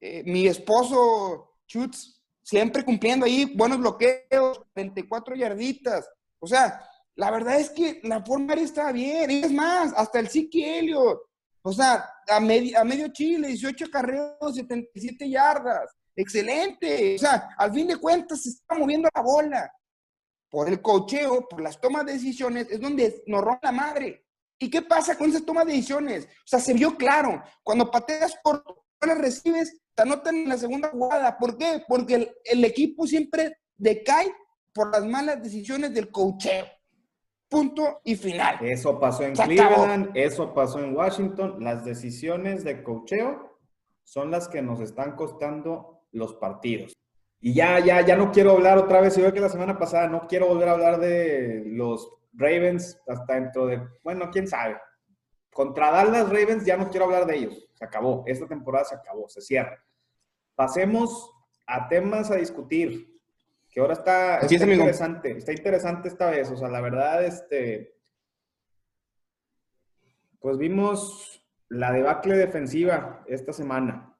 [0.00, 6.08] Eh, mi esposo Schutz siempre cumpliendo ahí buenos bloqueos, 24 yarditas.
[6.38, 6.82] O sea,
[7.14, 9.30] la verdad es que la forma estaba bien.
[9.30, 11.20] Y es más, hasta el Siki Elliott.
[11.62, 15.94] O sea, a, medio, a medio Chile, 18 carreros, 77 yardas.
[16.16, 17.16] Excelente.
[17.16, 19.72] O sea, al fin de cuentas se está moviendo la bola.
[20.52, 24.26] Por el cocheo, por las tomas de decisiones, es donde nos rompe la madre.
[24.58, 26.26] ¿Y qué pasa con esas tomas de decisiones?
[26.26, 27.42] O sea, se vio claro.
[27.62, 31.38] Cuando pateas por no las recibes, te anotan en la segunda jugada.
[31.38, 31.82] ¿Por qué?
[31.88, 34.30] Porque el, el equipo siempre decae
[34.74, 36.66] por las malas decisiones del cocheo.
[37.48, 38.58] Punto y final.
[38.60, 41.64] Eso pasó en Cleveland, eso pasó en Washington.
[41.64, 43.58] Las decisiones de cocheo
[44.04, 46.92] son las que nos están costando los partidos.
[47.44, 50.28] Y ya, ya, ya no quiero hablar otra vez, igual que la semana pasada, no
[50.28, 54.76] quiero volver a hablar de los Ravens hasta dentro de, bueno, quién sabe.
[55.52, 57.68] Contra Dallas Ravens ya no quiero hablar de ellos.
[57.74, 58.22] Se acabó.
[58.26, 59.84] Esta temporada se acabó, se cierra.
[60.54, 61.32] Pasemos
[61.66, 63.12] a temas a discutir
[63.68, 66.48] que ahora está, interesante, está interesante esta vez.
[66.48, 67.96] O sea, la verdad, este,
[70.38, 74.11] pues vimos la debacle defensiva esta semana.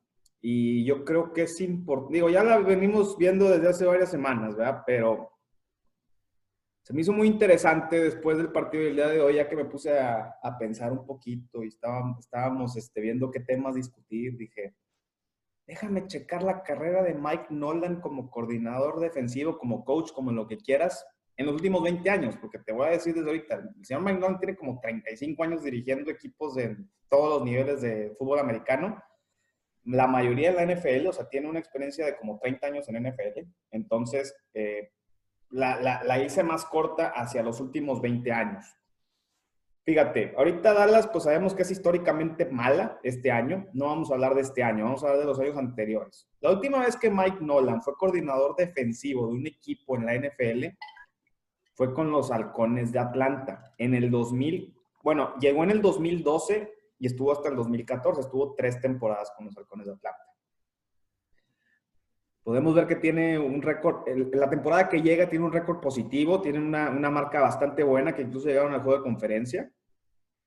[0.45, 4.57] Y yo creo que es importante, digo, ya la venimos viendo desde hace varias semanas,
[4.57, 4.83] ¿verdad?
[4.85, 5.31] Pero
[6.83, 9.67] se me hizo muy interesante después del partido del día de hoy, ya que me
[9.67, 14.37] puse a, pensar un poquito y estábamos, estábamos este, viendo qué temas discutir.
[14.37, 14.75] Dije,
[15.65, 20.57] déjame checar la carrera de Mike Nolan como coordinador defensivo, como coach, como lo que
[20.57, 24.03] quieras, en los últimos 20 años, porque te voy a decir desde ahorita, el señor
[24.03, 26.77] Mike Nolan tiene como 35 años dirigiendo equipos de
[27.09, 29.01] todos los niveles de fútbol americano.
[29.85, 33.03] La mayoría de la NFL, o sea, tiene una experiencia de como 30 años en
[33.03, 33.49] NFL.
[33.71, 34.93] Entonces, eh,
[35.51, 38.65] la, la, hice más corta hacia los últimos 20 años.
[39.85, 43.67] Fíjate, ahorita Dallas, pues sabemos que es históricamente mala este año.
[43.73, 46.29] No vamos a hablar de este año, vamos a hablar de los años anteriores.
[46.41, 50.77] La última vez que Mike Nolan fue coordinador defensivo de un equipo en la NFL
[51.75, 53.75] fue con los Halcones de Atlanta.
[53.77, 58.21] En el 2000, bueno, llegó en el 2012 y estuvo hasta el 2014.
[58.21, 60.25] Estuvo tres temporadas con los Halcones de Atlanta.
[62.45, 66.61] Podemos ver que tiene un récord, la temporada que llega tiene un récord positivo, tiene
[66.61, 69.73] una, marca bastante buena que incluso llegaron al juego de conferencia,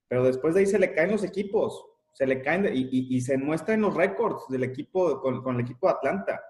[0.07, 3.81] pero después de ahí se le caen los equipos, se le caen y, se muestran
[3.81, 6.41] los récords del equipo, con, el equipo de Atlanta.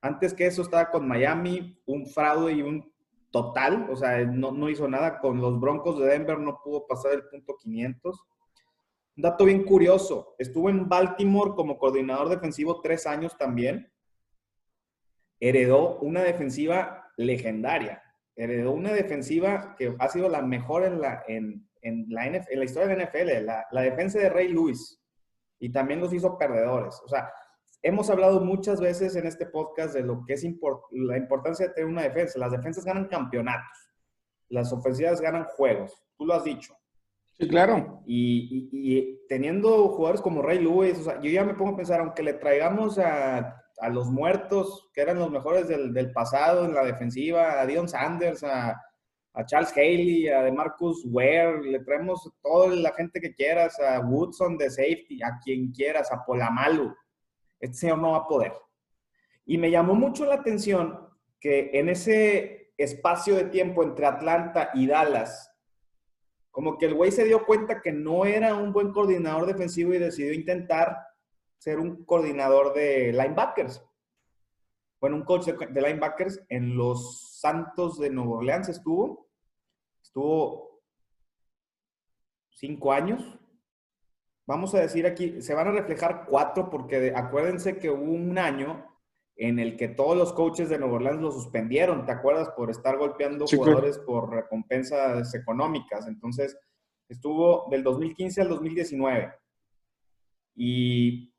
[0.00, 2.92] Antes que eso estaba con Miami, un fraude y un
[3.30, 7.12] total, o sea, no, no hizo nada con los Broncos de Denver, no pudo pasar
[7.12, 8.26] el punto 500.
[9.20, 13.92] Dato bien curioso, estuvo en Baltimore como coordinador defensivo tres años también
[15.40, 18.02] heredó una defensiva legendaria.
[18.36, 21.66] Heredó una defensiva que ha sido la mejor en la, en,
[22.08, 25.02] la, en la historia de la NFL, la, defensa de Ray Lewis.
[25.58, 27.00] Y también los hizo perdedores.
[27.04, 27.30] O sea,
[27.82, 30.44] hemos hablado muchas veces en este podcast de lo que es
[30.92, 32.38] la importancia de tener una defensa.
[32.38, 33.90] Las defensas ganan campeonatos.
[34.48, 36.02] Las ofensivas ganan juegos.
[36.16, 36.74] Tú lo has dicho.
[37.40, 38.02] Sí, claro.
[38.06, 42.00] Y, y, teniendo jugadores como Ray Lewis, o sea, yo ya me pongo a pensar,
[42.00, 46.84] aunque le traigamos a a los muertos, que eran los mejores del, pasado en la
[46.84, 48.80] defensiva, a Dion Sanders, a,
[49.46, 54.58] Charles Haley, a de Marcus Ware, le traemos toda la gente que quieras, a Woodson
[54.58, 56.94] de safety, a quien quieras, a Polamalu.
[57.58, 58.52] Este señor no va a poder.
[59.46, 61.08] Y me llamó mucho la atención
[61.40, 65.49] que en ese espacio de tiempo entre Atlanta y Dallas,
[66.50, 69.98] como que el güey se dio cuenta que no era un buen coordinador defensivo y
[69.98, 70.98] decidió intentar
[71.58, 73.84] ser un coordinador de linebackers.
[75.00, 79.28] Bueno, un coach de, linebackers en los Santos de Nueva Orleans estuvo.
[80.02, 80.82] Estuvo
[82.50, 83.38] cinco años.
[84.46, 88.89] Vamos a decir aquí, se van a reflejar cuatro porque acuérdense que hubo un año
[89.40, 92.50] en el que todos los coaches de Nueva Orleans lo suspendieron, ¿te acuerdas?
[92.50, 96.06] Por estar golpeando jugadores por recompensas económicas.
[96.06, 96.58] Entonces,
[97.08, 99.32] estuvo del 2015 al 2019.
[100.56, 101.32] Y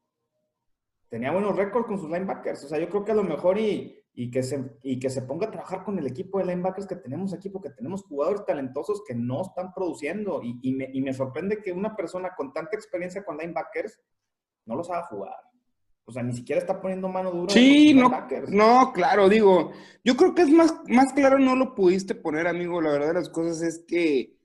[1.10, 2.64] tenía buenos récords con sus linebackers.
[2.64, 5.22] O sea, yo creo que a lo mejor y, y, que se, y que se
[5.22, 9.04] ponga a trabajar con el equipo de linebackers que tenemos aquí, porque tenemos jugadores talentosos
[9.08, 10.42] que no están produciendo.
[10.42, 14.02] Y, y, me, y me, sorprende que una persona con tanta experiencia con linebackers
[14.66, 15.51] no los haga jugar.
[16.12, 17.54] O sea, ni siquiera está poniendo mano dura.
[17.54, 18.12] Sí, no,
[18.50, 19.71] no, claro, digo,
[20.04, 22.82] yo creo que es más, más claro, no lo pudiste poner, amigo.
[22.82, 24.36] La verdad de las cosas es que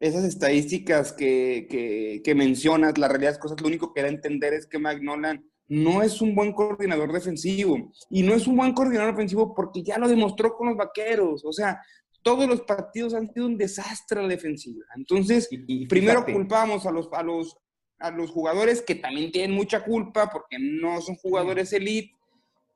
[0.00, 4.08] esas estadísticas que, que, que mencionas, la realidad de las cosas, lo único que da
[4.08, 7.90] a entender es que Mike Nolan no es un buen coordinador defensivo.
[8.10, 11.42] Y no es un buen coordinador defensivo porque ya lo demostró con los vaqueros.
[11.46, 11.80] O sea,
[12.22, 14.84] todos los partidos han sido un desastre a la defensiva.
[14.94, 17.56] Entonces, y, primero culpamos a los, a, los,
[17.98, 22.14] a los jugadores que también tienen mucha culpa porque no son jugadores elite,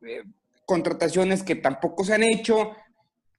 [0.03, 0.23] eh,
[0.65, 2.73] contrataciones que tampoco se han hecho.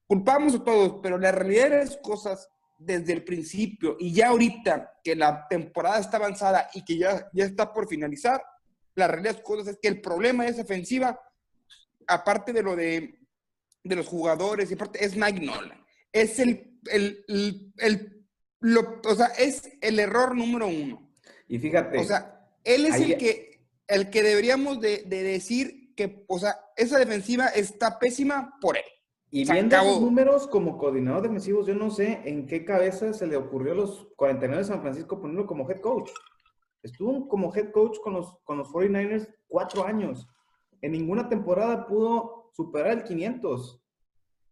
[0.08, 2.50] Culpamos a todos, pero la realidad de las cosas
[2.80, 7.46] desde el principio y ya ahorita que la temporada está avanzada y que ya, ya
[7.46, 8.42] está por finalizar,
[8.96, 11.20] la realidad de cosas es que el problema de esa ofensiva,
[12.08, 13.20] aparte de lo de,
[13.84, 15.84] de los jugadores, y aparte, es Mike Nolan.
[16.12, 17.24] Es el, el,
[17.78, 18.26] el,
[18.62, 21.09] lo, o sea, es el error número uno.
[21.50, 22.00] Y fíjate.
[22.00, 26.56] O sea, él es el que, el que deberíamos de, de decir que, o sea,
[26.78, 28.84] esa defensiva está pésima por él.
[29.32, 33.36] Y viendo esos números como coordinador defensivo, yo no sé en qué cabeza se le
[33.36, 36.10] ocurrió a los 49 de San Francisco ponerlo como head coach.
[36.82, 40.28] Estuvo como head coach con los, con los 49ers cuatro años.
[40.82, 43.84] En ninguna temporada pudo superar el 500.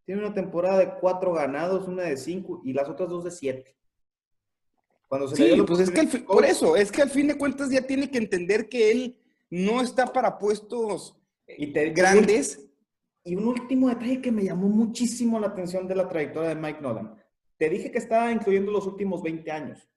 [0.06, 3.77] Tiene una temporada de cuatro ganados, una de cinco y las otras dos de siete.
[5.08, 7.82] Cuando se sí, pues es que por eso, es que al fin de cuentas ya
[7.82, 9.18] tiene que entender que él
[9.50, 11.16] no está para puestos
[11.48, 12.68] y grandes
[13.24, 16.82] y un último detalle que me llamó muchísimo la atención de la trayectoria de Mike
[16.82, 17.16] Nolan.
[17.58, 19.90] Te dije que estaba incluyendo los últimos 20 años.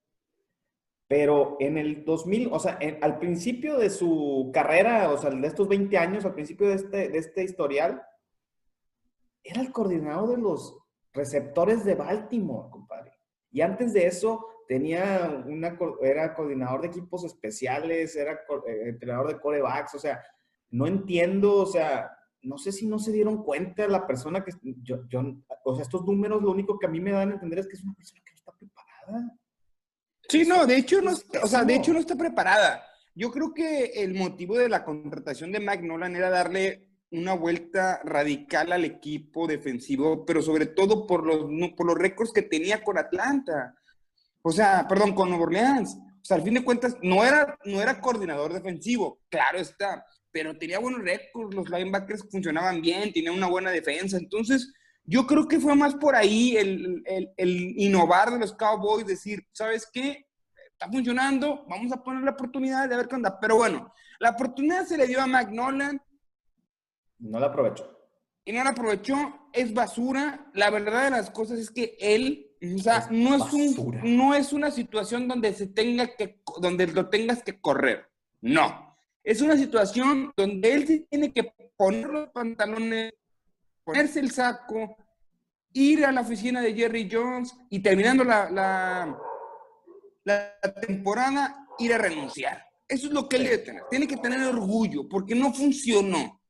[1.06, 5.68] Pero en el 2000, o sea, al principio de su carrera, o sea, de estos
[5.68, 8.02] 20 años, al principio de este, de este historial,
[9.42, 10.78] era el coordinador de los
[11.12, 13.12] receptores de Baltimore, compadre.
[13.52, 18.34] Y antes de eso, tenía una, era coordinador de equipos especiales, era
[18.68, 20.22] eh, entrenador de corebacks, o sea,
[20.70, 22.08] no entiendo, o sea,
[22.42, 25.24] no sé si no se dieron cuenta la persona que yo, yo,
[25.64, 27.74] o sea, estos números lo único que a mí me dan a entender es que
[27.74, 29.38] es una persona que no está preparada.
[30.28, 32.80] Sí, no, de hecho no, o sea, de hecho no está preparada.
[33.16, 38.00] Yo creo que el motivo de la contratación de Mike Nolan era darle una vuelta
[38.04, 42.98] radical al equipo defensivo, pero sobre todo por los, por los récords que tenía con
[42.98, 43.74] Atlanta.
[44.43, 45.97] O sea, perdón, con Nueva Orleans.
[45.97, 50.57] O sea, al fin de cuentas, no era, no era coordinador defensivo, claro está, pero
[50.57, 54.16] tenía buenos récords, los linebackers funcionaban bien, tenía una buena defensa.
[54.16, 54.72] Entonces,
[55.05, 57.03] yo creo que fue más por ahí el,
[57.36, 60.26] el, innovar de los Cowboys, decir, ¿sabes qué?
[60.72, 63.38] Está funcionando, vamos a poner la oportunidad de ver qué onda.
[63.41, 66.01] Pero bueno, la oportunidad se le dio a McNolan.
[67.18, 67.99] No la aprovechó.
[68.45, 70.51] Y no la aprovechó, es basura.
[70.55, 74.52] La verdad de las cosas es que él, o sea, no, es un, no es
[74.52, 78.06] una situación donde se tenga que, donde lo tengas que correr.
[78.40, 78.90] No
[79.22, 83.12] es una situación donde él tiene que poner los pantalones,
[83.84, 84.96] ponerse el saco,
[85.72, 88.50] ir a la oficina de Jerry Jones y terminando la,
[90.24, 92.64] la, temporada, ir a renunciar.
[92.86, 93.82] Eso es lo que él debe tener.
[93.90, 96.40] Tiene que tener orgullo porque no funcionó.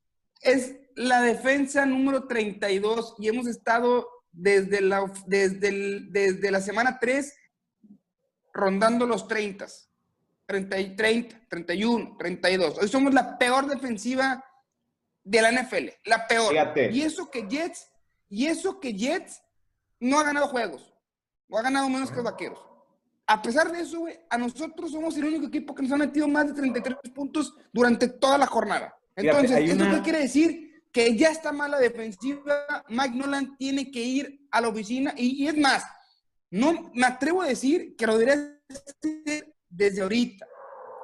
[0.41, 7.33] Es la defensa número 32 y hemos estado desde la, desde, desde la semana 3
[8.53, 9.67] rondando los 30.
[10.45, 12.77] 30, 30, 31, 32.
[12.79, 14.43] Hoy somos la peor defensiva
[15.23, 16.53] de la NFL, la peor.
[16.91, 17.89] Y eso que Jets,
[18.27, 19.41] y eso que Jets
[19.99, 20.93] no ha ganado juegos,
[21.47, 22.59] o ha ganado menos que los vaqueros.
[23.27, 26.47] A pesar de eso, a nosotros somos el único equipo que nos ha metido más
[26.47, 28.93] de 33 puntos durante toda la jornada.
[29.15, 30.70] Entonces, ¿esto qué quiere decir?
[30.91, 35.47] Que ya está mala defensiva, Mike Nolan tiene que ir a la oficina y, y
[35.47, 35.85] es más,
[36.49, 40.45] no me atrevo a decir que lo debería hacer desde ahorita.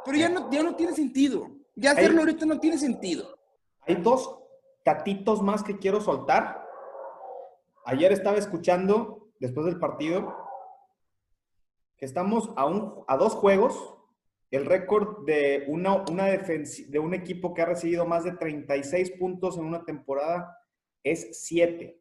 [0.05, 1.49] Pero ya no, ya no tiene sentido.
[1.75, 3.37] Ya hacerlo ahorita no tiene sentido.
[3.81, 4.39] Hay dos
[4.83, 6.65] tatitos más que quiero soltar.
[7.85, 10.35] Ayer estaba escuchando, después del partido,
[11.97, 13.96] que estamos a, un, a dos juegos.
[14.49, 19.57] El récord de, una, una de un equipo que ha recibido más de 36 puntos
[19.57, 20.57] en una temporada
[21.03, 21.99] es 7.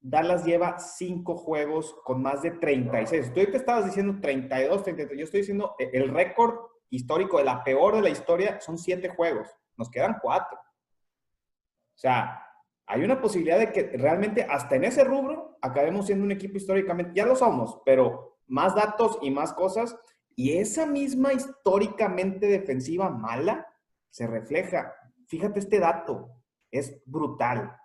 [0.00, 3.32] Dallas lleva cinco juegos con más de 36.
[3.32, 5.18] Tú te estabas diciendo 32, 33.
[5.18, 6.56] Yo estoy diciendo eh, el récord
[6.90, 9.48] histórico de la peor de la historia son siete juegos.
[9.76, 10.58] Nos quedan cuatro.
[10.58, 12.44] O sea,
[12.86, 17.12] hay una posibilidad de que realmente hasta en ese rubro acabemos siendo un equipo históricamente,
[17.14, 19.96] ya lo somos, pero más datos y más cosas.
[20.36, 23.66] Y esa misma históricamente defensiva mala
[24.10, 24.94] se refleja.
[25.26, 26.30] Fíjate este dato,
[26.70, 27.76] es brutal.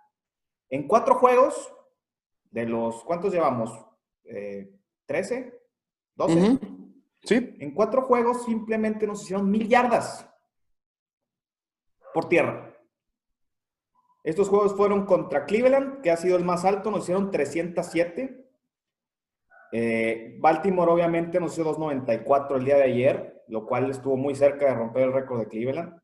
[0.68, 1.72] En cuatro juegos,
[2.50, 3.70] de los, ¿cuántos llevamos?
[4.24, 4.74] Eh,
[5.06, 5.54] ¿13?
[6.16, 6.58] ¿12?
[7.22, 7.56] Sí.
[7.58, 10.28] En cuatro juegos simplemente nos hicieron mil yardas
[12.14, 12.74] por tierra.
[14.24, 18.37] Estos juegos fueron contra Cleveland, que ha sido el más alto, nos hicieron 307.
[19.72, 24.66] Eh, Baltimore obviamente nos hizo 294 el día de ayer, lo cual estuvo muy cerca
[24.66, 26.00] de romper el récord de Cleveland.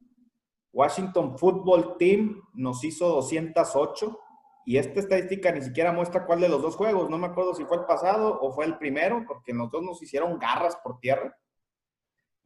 [0.73, 4.21] Washington Football Team nos hizo 208.
[4.67, 7.11] Y esta estadística ni siquiera muestra cuál de los dos juegos.
[7.11, 9.83] No me acuerdo si fue el pasado o fue el primero, porque en los dos
[9.83, 11.37] nos hicieron garras por tierra.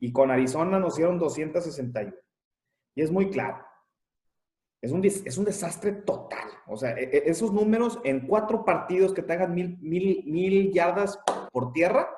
[0.01, 2.13] Y con Arizona nos hicieron 261.
[2.97, 3.65] Y es muy claro.
[4.81, 6.49] Es un, es un desastre total.
[6.67, 10.73] O sea, e, e, esos números en cuatro partidos que te hagan mil, mil, mil
[10.73, 11.19] yardas
[11.53, 12.09] por tierra,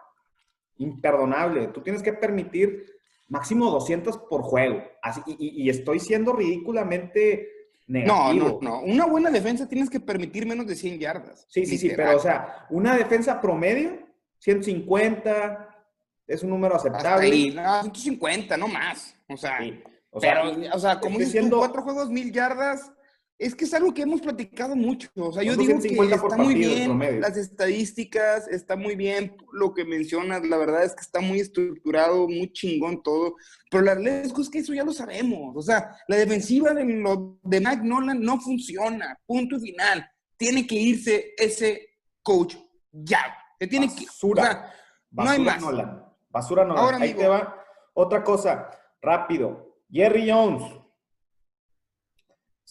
[0.76, 1.68] imperdonable.
[1.68, 2.86] Tú tienes que permitir
[3.28, 4.82] máximo 200 por juego.
[5.00, 7.48] Así, y, estoy siendo ridículamente
[7.86, 8.58] negativo.
[8.60, 8.82] No, no, no.
[8.82, 11.46] Una buena defensa tienes que permitir menos de 100 yardas.
[11.48, 13.98] Sí, sí, sí, pero o sea, una defensa promedio,
[14.38, 15.70] 150,
[16.26, 17.26] es un número aceptable.
[17.26, 19.14] ahí, no, 150, no más.
[19.28, 19.58] O sea,
[20.18, 20.42] pero,
[20.74, 22.90] o sea, como dices cuatro juegos, mil yardas,
[23.40, 25.08] es que es algo que hemos platicado mucho.
[25.16, 29.86] O sea, yo digo que está muy bien las estadísticas, está muy bien lo que
[29.86, 30.44] mencionas.
[30.46, 33.36] La verdad es que está muy estructurado, muy chingón todo.
[33.70, 35.56] Pero la realidad es que eso ya lo sabemos.
[35.56, 39.18] O sea, la defensiva de, lo, de Mike Nolan no funciona.
[39.24, 40.06] Punto final.
[40.36, 42.56] Tiene que irse ese coach
[42.92, 43.34] ya.
[43.58, 44.04] Se tiene que.
[44.04, 44.70] Basura.
[45.12, 45.62] no hay más.
[45.62, 46.04] Nolan.
[46.28, 46.84] Basura Nolan.
[46.84, 47.56] Ahora, Ahí te va.
[47.94, 49.69] Otra cosa, rápido.
[49.90, 50.80] Jerry Jones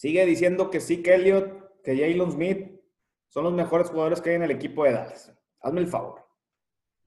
[0.00, 2.80] Sigue diciendo que sí, que Elliot, que Jalen Smith
[3.28, 5.30] son los mejores jugadores que hay en el equipo de Dallas.
[5.60, 6.26] Hazme el favor.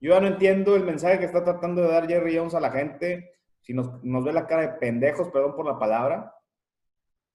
[0.00, 2.70] Yo ya no entiendo el mensaje que está tratando de dar Jerry Jones a la
[2.70, 3.32] gente.
[3.62, 6.36] Si nos, ve la cara de pendejos, perdón por la palabra.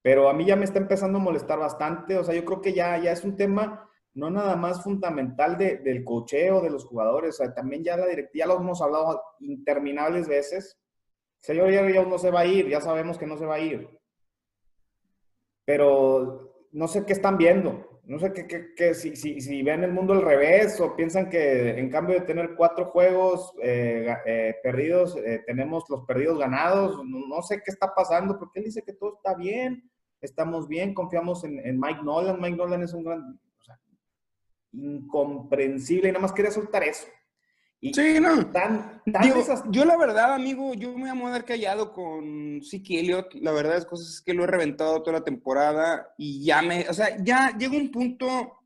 [0.00, 2.16] Pero a mí ya me está empezando a molestar bastante.
[2.16, 6.04] O sea, yo creo que ya, ya es un tema no nada más fundamental del
[6.04, 7.34] cocheo de los jugadores.
[7.34, 10.79] O sea, también ya la directiva, ya lo hemos hablado interminables veces.
[11.40, 14.00] Señor Jerry no se va a ir, ya sabemos que no se va a ir
[15.70, 18.00] pero no sé qué están viendo.
[18.02, 22.18] No sé qué, si, si, ven el mundo al revés o piensan que en cambio
[22.18, 27.00] de tener cuatro juegos eh, eh, perdidos, eh, tenemos los perdidos ganados.
[27.06, 29.88] No, sé qué está pasando porque él dice que todo está bien,
[30.20, 32.40] estamos bien, confiamos en, en Mike Nolan.
[32.40, 33.78] Mike Nolan es un gran, o sea,
[34.72, 37.06] incomprensible y nada más quería soltar eso
[37.80, 38.52] sí, no.
[39.70, 43.34] Yo la verdad, amigo, yo me voy a quedar callado con Siki Elliott.
[43.34, 46.94] La verdad es cosas que lo he reventado toda la temporada y ya me, o
[46.94, 48.58] sea, ya llega un punto,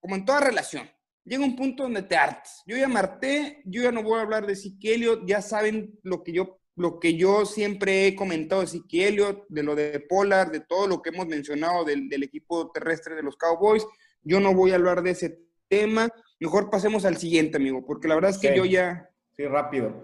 [0.00, 0.88] como en toda relación,
[1.24, 2.62] llega un punto donde te hartes.
[2.66, 5.98] Yo ya me harté, yo ya no voy a hablar de Siki Elliott, ya saben
[6.02, 10.00] lo que yo lo que yo siempre he comentado de Siki Elliott, de lo de
[10.00, 13.86] Polar, de todo lo que hemos mencionado del, del equipo terrestre de los Cowboys.
[14.22, 16.10] Yo no voy a hablar de ese tema
[16.42, 19.08] Mejor pasemos al siguiente, amigo, porque la verdad es que yo ya...
[19.36, 20.02] Sí, rápido.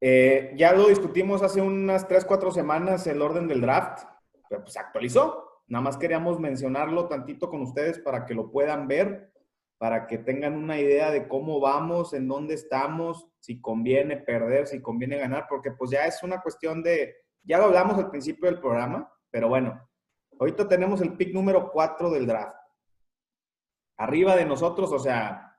[0.00, 4.02] Eh, ya lo discutimos hace unas 3, 4 semanas el orden del draft,
[4.48, 5.62] pero pues se actualizó.
[5.68, 9.32] Nada más queríamos mencionarlo tantito con ustedes para que lo puedan ver,
[9.78, 14.82] para que tengan una idea de cómo vamos, en dónde estamos, si conviene perder, si
[14.82, 18.58] conviene ganar, porque pues ya es una cuestión de, ya lo hablamos al principio del
[18.58, 19.80] programa, pero bueno,
[20.40, 22.56] ahorita tenemos el pick número 4 del draft.
[23.98, 25.50] Arriba de nosotros, o sea,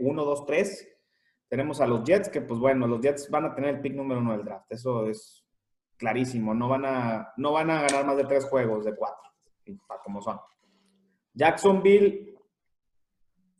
[0.00, 0.88] 1, 2, 3.
[1.48, 4.20] Tenemos a los Jets, que pues bueno, los Jets van a tener el pick número
[4.20, 4.70] uno del draft.
[4.70, 5.44] Eso es
[5.96, 6.54] clarísimo.
[6.54, 9.30] No van a, no van a ganar más de tres juegos de cuatro,
[10.02, 10.40] como son.
[11.34, 12.34] Jacksonville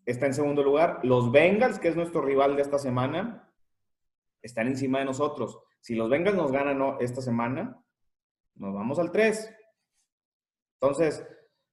[0.05, 1.01] está en segundo lugar.
[1.03, 3.53] Los Bengals, que es nuestro rival de esta semana,
[4.43, 5.59] están encima de nosotros.
[5.81, 7.83] Si los Bengals nos ganan esta semana,
[8.55, 9.55] nos vamos al 3.
[10.81, 11.27] Entonces,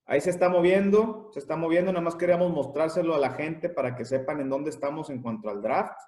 [0.10, 3.96] Ahí se está moviendo, se está moviendo, nada más queríamos mostrárselo a la gente para
[3.96, 6.02] que sepan en dónde estamos en cuanto al draft.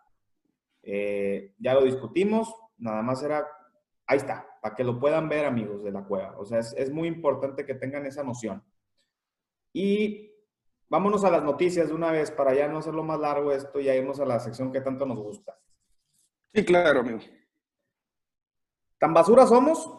[0.82, 3.48] Eh, ya lo discutimos, nada más era,
[4.08, 6.36] ahí está, para que lo puedan ver amigos de la cueva.
[6.40, 8.64] O sea, es, muy importante que tengan esa noción.
[9.72, 10.34] Y
[10.90, 13.88] vámonos a las noticias de una vez para ya no hacerlo más largo esto y
[13.88, 15.60] irnos a la sección que tanto nos gusta.
[16.52, 17.20] Sí, claro, amigo.
[18.98, 19.96] Tan basura somos,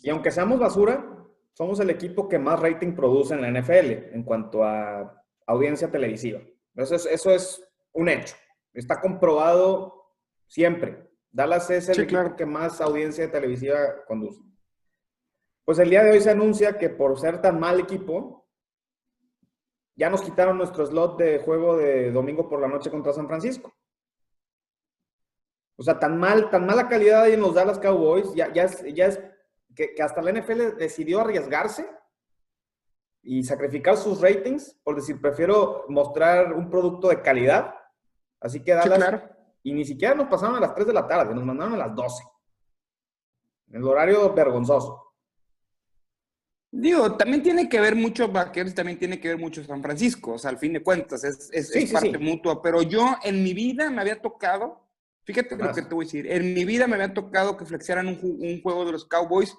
[0.00, 1.15] y aunque seamos basura,
[1.56, 6.38] somos el equipo que más rating produce en la NFL en cuanto a audiencia televisiva.
[6.74, 8.36] Eso es, eso es un hecho.
[8.74, 10.12] Está comprobado
[10.46, 11.08] siempre.
[11.30, 14.42] Dallas es el equipo que más audiencia televisiva conduce.
[15.64, 18.46] Pues el día de hoy se anuncia que por ser tan mal equipo,
[19.94, 23.74] ya nos quitaron nuestro slot de juego de domingo por la noche contra San Francisco.
[25.76, 29.06] O sea, tan mal, tan mala calidad ahí en los Dallas Cowboys, ya, ya, ya
[29.06, 29.22] es
[29.76, 31.88] que, hasta la NFL decidió arriesgarse
[33.22, 37.74] y sacrificar sus ratings por decir, prefiero mostrar un producto de calidad.
[38.40, 39.22] Así que Dallas,
[39.62, 41.94] y ni siquiera nos pasaron a las 3 de la tarde, nos mandaron a las
[41.94, 42.24] 12.
[43.72, 45.06] El horario vergonzoso.
[46.70, 50.38] Digo, también tiene que ver mucho Vaqueros, también tiene que ver mucho San Francisco, o
[50.38, 54.00] sea, al fin de cuentas, es, es, parte mutua, pero yo en mi vida me
[54.00, 54.86] había tocado,
[55.24, 58.08] fíjate lo que te voy a decir, en mi vida me había tocado que flexearan
[58.08, 59.56] un, un juego de los Cowboys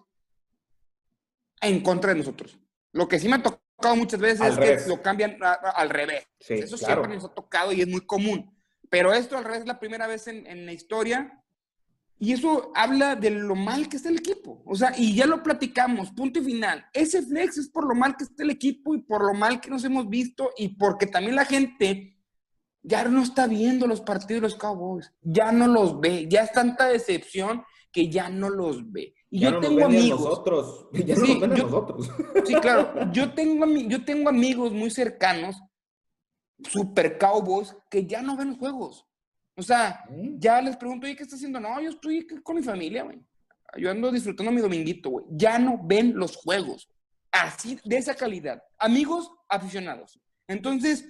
[1.62, 2.58] en contra de nosotros.
[2.91, 6.28] Lo que sí me ha tocado muchas veces es que lo cambian al revés.
[6.39, 8.55] Eso siempre nos ha tocado y es muy común.
[8.89, 11.43] Pero esto al revés es la primera vez en, la historia.
[12.20, 14.64] Y eso habla de lo mal que está el equipo.
[14.66, 16.86] O sea, y ya lo platicamos, punto y final.
[16.93, 19.70] Ese flex es por lo mal que está el equipo y por lo mal que
[19.70, 22.18] nos hemos visto y porque también la gente
[22.82, 26.51] ya no está viendo los partidos de los Cowboys, ya no los ve, ya es
[26.53, 29.14] tanta decepción que ya no los ve.
[29.30, 30.21] Y yo tengo amigos.
[30.21, 30.88] Nosotros.
[31.05, 32.09] Ya no sí, ven a nosotros.
[32.45, 33.11] Sí, claro.
[33.11, 35.61] Yo tengo, yo tengo amigos muy cercanos,
[36.63, 39.05] super cowboys, que ya no ven los juegos.
[39.55, 40.39] O sea, mm.
[40.39, 41.59] ya les pregunto, ¿y qué está haciendo?
[41.59, 43.19] No, yo estoy con mi familia, güey.
[43.78, 45.25] Yo ando disfrutando mi dominguito, güey.
[45.30, 46.89] Ya no ven los juegos.
[47.32, 48.63] Así, de esa calidad.
[48.78, 50.19] Amigos aficionados.
[50.47, 51.05] Entonces,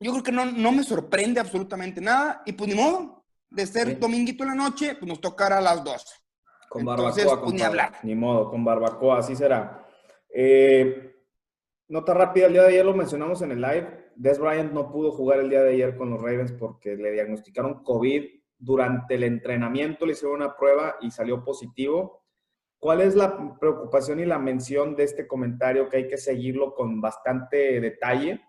[0.00, 2.42] yo creo que no, no me sorprende absolutamente nada.
[2.46, 5.84] Y pues ni modo, de ser dominguito en la noche, pues nos tocará a las
[5.84, 6.23] 12.
[6.74, 7.92] Con barbacoa, pues, ni hablar.
[8.02, 9.86] Ni modo, con barbacoa, así será.
[10.28, 11.14] Eh,
[11.86, 14.10] nota rápida, el día de ayer lo mencionamos en el live.
[14.16, 17.84] Des Bryant no pudo jugar el día de ayer con los Ravens porque le diagnosticaron
[17.84, 18.24] COVID.
[18.58, 22.24] Durante el entrenamiento le hicieron una prueba y salió positivo.
[22.80, 27.00] ¿Cuál es la preocupación y la mención de este comentario que hay que seguirlo con
[27.00, 28.42] bastante detalle?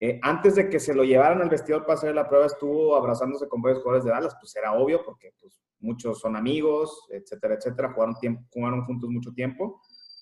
[0.00, 3.48] Eh, antes de que se lo llevaran al vestidor para hacer la prueba, estuvo abrazándose
[3.48, 7.92] con varios jugadores de Dallas, pues era obvio porque pues, muchos son amigos, etcétera, etcétera,
[7.92, 9.80] jugaron, tiempo, jugaron juntos mucho tiempo.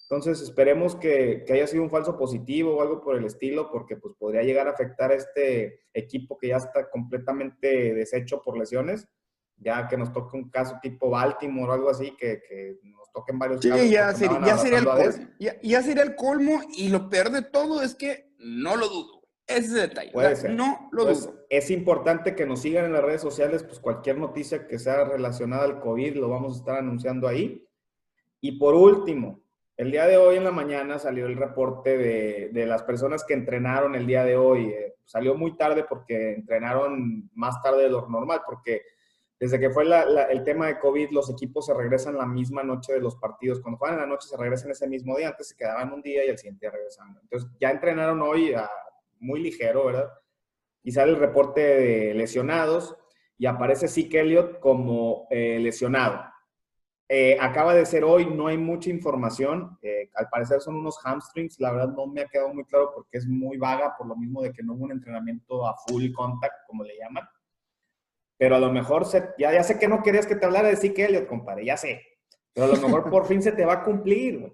[0.09, 3.97] Entonces esperemos que, que, haya sido un falso positivo o algo por el estilo, porque
[3.97, 9.09] pues podría llegar a afectar a este equipo que ya está completamente deshecho por lesiones,
[9.57, 13.39] ya que nos toque un caso tipo Baltimore o algo así, que, que nos toquen
[13.39, 17.11] varios sí, Ya, sería, ya, sería el colmo, ya, ya sería el colmo y lo
[17.11, 19.16] peor de todo es que no lo dudo.
[19.47, 20.12] Ese detalle.
[20.49, 21.44] No lo pues, dudo.
[21.49, 25.64] Es importante que nos sigan en las redes sociales, pues cualquier noticia que sea relacionada
[25.64, 27.64] al COVID lo vamos a estar anunciando ahí.
[28.40, 29.40] Y por último,
[29.76, 33.34] el día de hoy en la mañana salió el reporte de, de las personas que
[33.34, 34.66] entrenaron el día de hoy.
[34.66, 38.82] Eh, salió muy tarde porque entrenaron más tarde de lo normal, porque
[39.38, 39.84] desde que fue
[40.30, 43.61] el tema de COVID, los equipos se regresan la misma noche de los partidos.
[43.61, 46.24] Cuando juegan en la noche se regresan ese mismo día, antes se quedaban un día
[46.24, 47.18] y el siguiente día regresaban.
[47.22, 48.68] Entonces ya entrenaron hoy a
[49.21, 50.11] muy ligero, ¿verdad?
[50.83, 52.97] Y sale el reporte de lesionados
[53.39, 56.25] y aparece Zeke Elliott como eh, lesionado.
[57.09, 59.79] Eh, acaba de ser hoy, no hay mucha información.
[59.83, 61.61] Eh, al parecer son unos hamstrings.
[61.61, 64.43] La verdad no me ha quedado muy claro porque es muy vaga, por lo mismo
[64.43, 67.25] de que no hubo un entrenamiento a full contact, como le llaman.
[68.39, 69.07] Pero a lo mejor,
[69.39, 72.03] ya, ya sé que no querías que te hablara de Zeke Elliott, compadre, ya sé.
[72.53, 74.53] Pero a lo mejor por fin se te va a cumplir.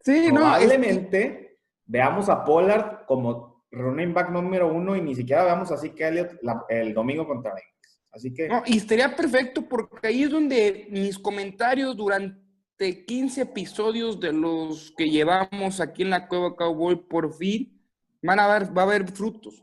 [0.00, 5.90] Sí, Probablemente veamos a Pollard como running back número uno y ni siquiera veamos así
[5.90, 8.00] que Elliot el domingo contra Bengals.
[8.10, 8.48] Así que...
[8.48, 14.92] No, y estaría perfecto porque ahí es donde mis comentarios durante 15 episodios de los
[14.96, 17.76] que llevamos aquí en la Cueva Cowboy por fin
[18.22, 19.62] van a ver, va a haber frutos.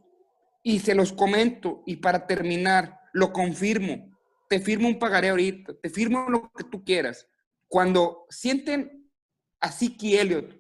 [0.62, 4.18] Y se los comento y para terminar, lo confirmo.
[4.48, 7.28] Te firmo un pagaré ahorita, te firmo lo que tú quieras.
[7.68, 9.10] Cuando sienten
[9.60, 10.56] a Siki Elliott,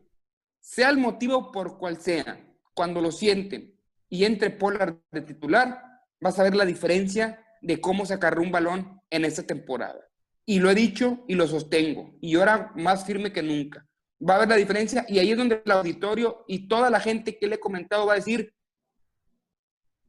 [0.59, 2.43] sea el motivo por cual sea,
[2.73, 3.77] cuando lo sienten
[4.09, 5.81] y entre Pollard de titular,
[6.19, 9.99] vas a ver la diferencia de cómo se acarreó un balón en esta temporada.
[10.45, 12.15] Y lo he dicho y lo sostengo.
[12.21, 13.87] Y ahora más firme que nunca.
[14.27, 17.37] Va a ver la diferencia y ahí es donde el auditorio y toda la gente
[17.37, 18.53] que le he comentado va a decir,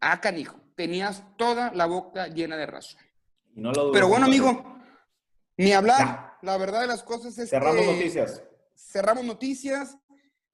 [0.01, 3.01] ah, canijo, tenías toda la boca llena de razón.
[3.93, 4.77] Pero bueno, amigo,
[5.57, 6.35] ni hablar.
[6.43, 8.43] La verdad de las cosas es Cerramos noticias.
[8.75, 9.97] Cerramos noticias.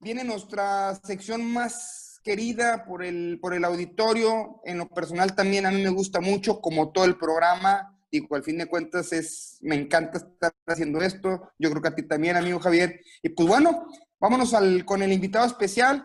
[0.01, 4.59] Viene nuestra sección más querida por el, por el auditorio.
[4.65, 7.95] En lo personal también a mí me gusta mucho, como todo el programa.
[8.11, 11.51] Digo, al fin de cuentas es, me encanta estar haciendo esto.
[11.59, 12.99] Yo creo que a ti también, amigo Javier.
[13.21, 13.85] Y pues bueno,
[14.19, 16.03] vámonos al, con el invitado especial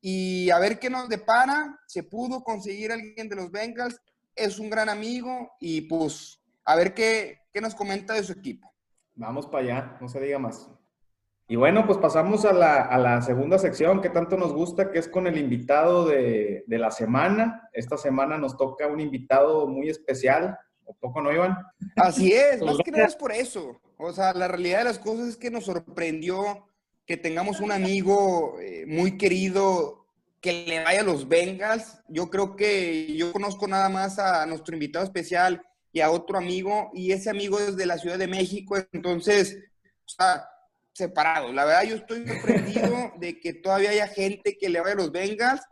[0.00, 1.78] y a ver qué nos depara.
[1.86, 4.00] Se pudo conseguir alguien de los Bengals.
[4.34, 8.68] Es un gran amigo y pues a ver qué, qué nos comenta de su equipo.
[9.14, 10.68] Vamos para allá, no se diga más.
[11.50, 15.26] Y bueno, pues pasamos a la, segunda sección que tanto nos gusta, que es con
[15.26, 17.68] el invitado de, la semana.
[17.72, 21.58] Esta semana nos toca un invitado muy especial, ¿o poco no, Iván?
[21.96, 23.80] Así es, más que nada es por eso.
[23.98, 26.68] O sea, la realidad de las cosas es que nos sorprendió
[27.04, 30.06] que tengamos un amigo eh, muy querido
[30.40, 31.98] que le vaya a los Bengals.
[32.06, 36.92] Yo creo que yo conozco nada más a nuestro invitado especial y a otro amigo,
[36.94, 39.58] y ese amigo es de la Ciudad de México, entonces,
[40.06, 40.44] o sea,
[40.92, 41.54] separados.
[41.54, 45.12] La verdad, yo estoy sorprendido de que todavía haya gente que le vaya a los
[45.12, 45.62] Bengals,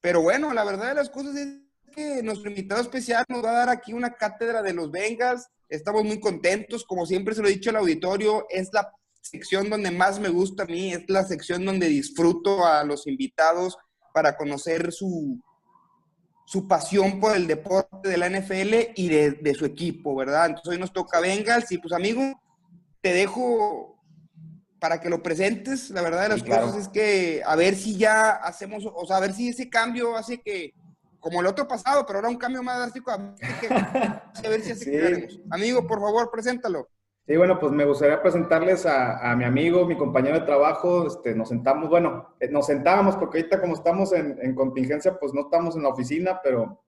[0.00, 1.48] pero bueno, la verdad de las cosas es
[1.94, 5.46] que nuestro invitado especial nos va a dar aquí una cátedra de los Bengals.
[5.68, 9.90] Estamos muy contentos, como siempre se lo he dicho al auditorio, es la sección donde
[9.90, 13.76] más me gusta a mí, es la sección donde disfruto a los invitados
[14.14, 15.40] para conocer su,
[16.46, 20.46] su pasión por el deporte de la NFL y de, de su equipo, ¿verdad?
[20.46, 22.40] Entonces hoy nos toca Bengals y pues amigo,
[23.00, 23.95] te dejo
[24.78, 25.90] para que lo presentes.
[25.90, 29.20] La verdad de las cosas es que a ver si ya hacemos, o sea, a
[29.20, 30.74] ver si ese cambio hace que,
[31.20, 33.10] como el otro pasado, pero ahora un cambio más drástico.
[33.10, 33.16] A,
[34.48, 35.42] ver si sí.
[35.50, 36.88] Amigo, por favor, preséntalo.
[37.26, 41.08] Sí, bueno, pues me gustaría presentarles a, mi amigo, mi compañero de trabajo.
[41.08, 45.34] Este, nos sentamos, bueno, eh, nos sentábamos porque ahorita como estamos en, en, contingencia, pues
[45.34, 46.84] no estamos en la oficina, pero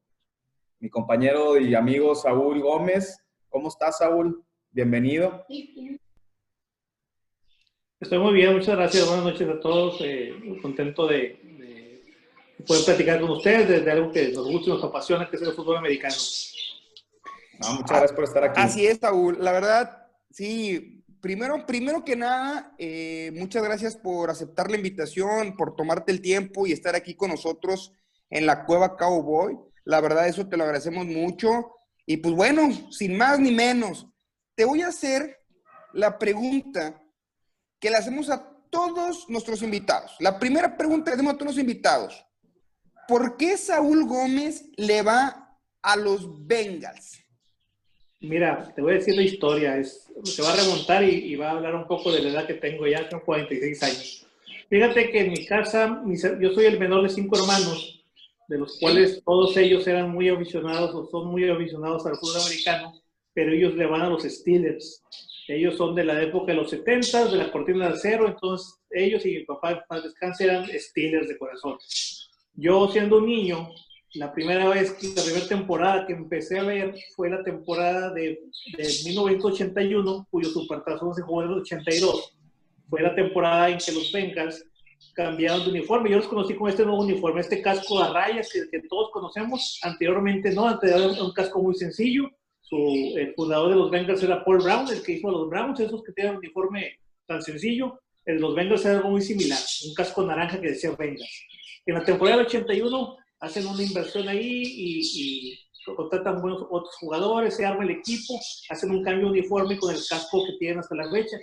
[0.78, 3.20] mi compañero y amigo Saúl Gómez.
[3.48, 4.44] ¿Cómo estás, Saúl?
[4.70, 5.44] Bienvenido.
[8.00, 9.08] Estoy muy bien, muchas gracias.
[9.08, 10.00] Buenas noches a todos.
[10.02, 10.32] Eh,
[10.62, 12.04] contento de,
[12.64, 15.52] poder platicar con ustedes de, algo que nos gusta y nos apasiona, que es el
[15.52, 16.14] fútbol americano.
[16.14, 18.60] muchas gracias por estar aquí.
[18.60, 19.38] Así es, Saúl.
[19.40, 21.04] La verdad, sí.
[21.20, 26.68] Primero, primero que nada, eh, muchas gracias por aceptar la invitación, por tomarte el tiempo
[26.68, 27.92] y estar aquí con nosotros
[28.30, 29.58] en la Cueva Cowboy.
[29.84, 31.72] La verdad, eso te lo agradecemos mucho.
[32.06, 34.06] Y pues bueno, sin más ni menos,
[34.54, 35.40] te voy a hacer
[35.92, 37.02] la pregunta
[37.80, 40.12] que le hacemos a todos nuestros invitados.
[40.20, 42.24] La primera pregunta que hacemos a todos los invitados.
[43.06, 47.18] ¿Por qué Saúl Gómez le va a los Bengals?
[48.20, 49.76] Mira, te voy a decir la historia.
[49.78, 52.54] Es, se va a remontar y, va a hablar un poco de la edad que
[52.54, 54.26] tengo ya, tengo 46 años.
[54.68, 56.02] Fíjate que en mi casa,
[56.40, 58.04] yo soy el menor de cinco hermanos,
[58.48, 62.92] de los cuales todos ellos eran muy aficionados o son muy aficionados al fútbol americano,
[63.32, 65.02] pero ellos le van a los Steelers.
[65.48, 69.24] Ellos son de la época de los 70, de la cortina de acero, entonces ellos
[69.24, 71.78] y mi papá, para descanse, eran Steelers de corazón.
[72.52, 73.70] Yo siendo un niño,
[74.14, 78.40] la primera vez, la primera temporada que empecé a ver fue la temporada de,
[78.76, 82.34] de 1981, cuyo supertazón se jugó en el 82.
[82.90, 84.62] Fue la temporada en que los Bengals
[85.14, 86.10] cambiaron de uniforme.
[86.10, 89.80] Yo los conocí con este nuevo uniforme, este casco a rayas que, que todos conocemos.
[89.82, 92.28] Anteriormente no, antes era un casco muy sencillo
[92.70, 96.02] el fundador de los Bengals era Paul Brown, el que hizo a los Browns, esos
[96.02, 98.00] que tienen un uniforme tan sencillo.
[98.26, 101.46] De los Bengals era algo muy similar, un casco naranja que decía Bengals.
[101.86, 105.58] En la temporada del 81 hacen una inversión ahí y,
[105.96, 108.38] contratan buenos otros jugadores, se arma el equipo,
[108.68, 111.38] hacen un cambio uniforme con el casco que tienen hasta la fecha.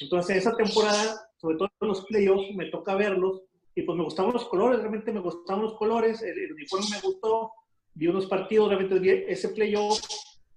[0.00, 3.42] Entonces, en esa temporada, sobre todo en los playoffs, me toca verlos
[3.76, 7.00] y pues me gustaban los colores, realmente me gustaban los colores, el, el uniforme me
[7.00, 7.52] gustó,
[7.94, 10.00] vi unos partidos, realmente vi ese playoff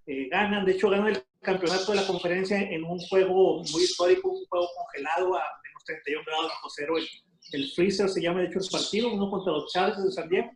[0.10, 4.30] eh, ganan, de hecho ganan el campeonato de la conferencia en un juego muy histórico,
[4.30, 6.96] un juego congelado a menos 31 grados bajo cero.
[7.52, 10.50] El, freezer se llama de hecho el partido, uno contra los Chargers de San Diego,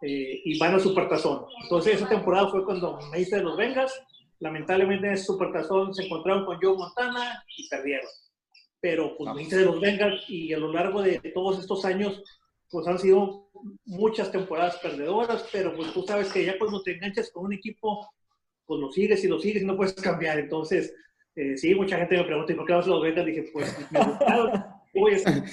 [0.00, 1.44] eh, y van al Supertazón.
[1.64, 3.92] Entonces esa temporada fue cuando me hice de los Vengas.
[4.38, 8.08] Lamentablemente en ese Supertazón se encontraron con Joe Montana y perdieron.
[8.80, 12.22] Pero pues me hice de los Bengals y a lo largo de todos estos años
[12.70, 13.50] pues han sido
[13.84, 18.08] muchas temporadas perdedoras, pero pues tú sabes que ya cuando te enganchas con un equipo
[18.68, 20.38] pues lo sigues y lo sigues y no puedes cambiar.
[20.38, 20.94] Entonces,
[21.34, 23.26] eh, sí, mucha gente me pregunta, ¿y por qué vas a los Bengals?
[23.26, 24.64] Dije, pues me gustaron.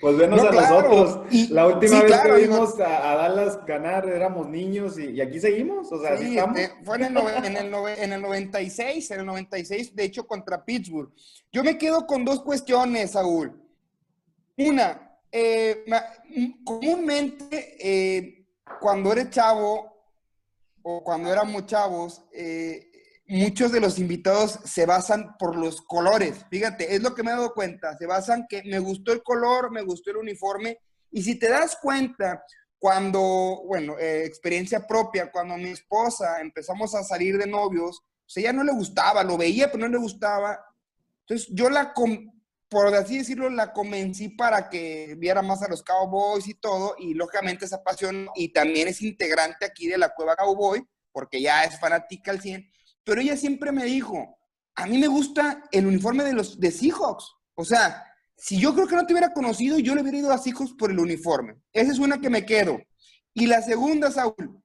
[0.00, 1.50] Pues venos a nosotros.
[1.50, 5.90] la última vez que vimos a, Dallas ganar éramos niños y, aquí seguimos.
[5.92, 6.60] O sea, sí, estamos.
[6.82, 11.10] fue en el, en, el en el 96, en el 96, de hecho, contra Pittsburgh.
[11.52, 13.52] Yo me quedo con dos cuestiones, Saúl.
[14.58, 15.84] Una, eh,
[16.64, 18.44] comúnmente eh,
[18.80, 19.93] cuando eres chavo,
[20.86, 22.90] o cuando éramos chavos, eh,
[23.26, 26.44] muchos de los invitados se basan por los colores.
[26.50, 27.96] Fíjate, es lo que me he dado cuenta.
[27.96, 30.78] Se basan que me gustó el color, me gustó el uniforme.
[31.10, 32.44] Y si te das cuenta,
[32.78, 38.42] cuando, bueno, eh, experiencia propia, cuando mi esposa empezamos a salir de novios, o sea,
[38.42, 40.62] ella no le gustaba, lo veía, pero no le gustaba.
[41.20, 41.94] Entonces yo la,
[42.74, 47.14] por así decirlo, la convencí para que viera más a los Cowboys y todo, y
[47.14, 51.78] lógicamente esa pasión, y también es integrante aquí de la Cueva Cowboy, porque ya es
[51.78, 52.68] fanática al 100,
[53.04, 54.36] pero ella siempre me dijo,
[54.74, 58.04] a mí me gusta el uniforme de los de Seahawks, o sea,
[58.36, 60.90] si yo creo que no te hubiera conocido, yo le hubiera ido a Seahawks por
[60.90, 61.54] el uniforme.
[61.72, 62.80] Esa es una que me quedo.
[63.32, 64.60] Y la segunda, Saúl,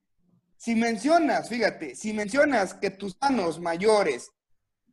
[0.56, 4.32] si mencionas, fíjate, si mencionas que tus manos mayores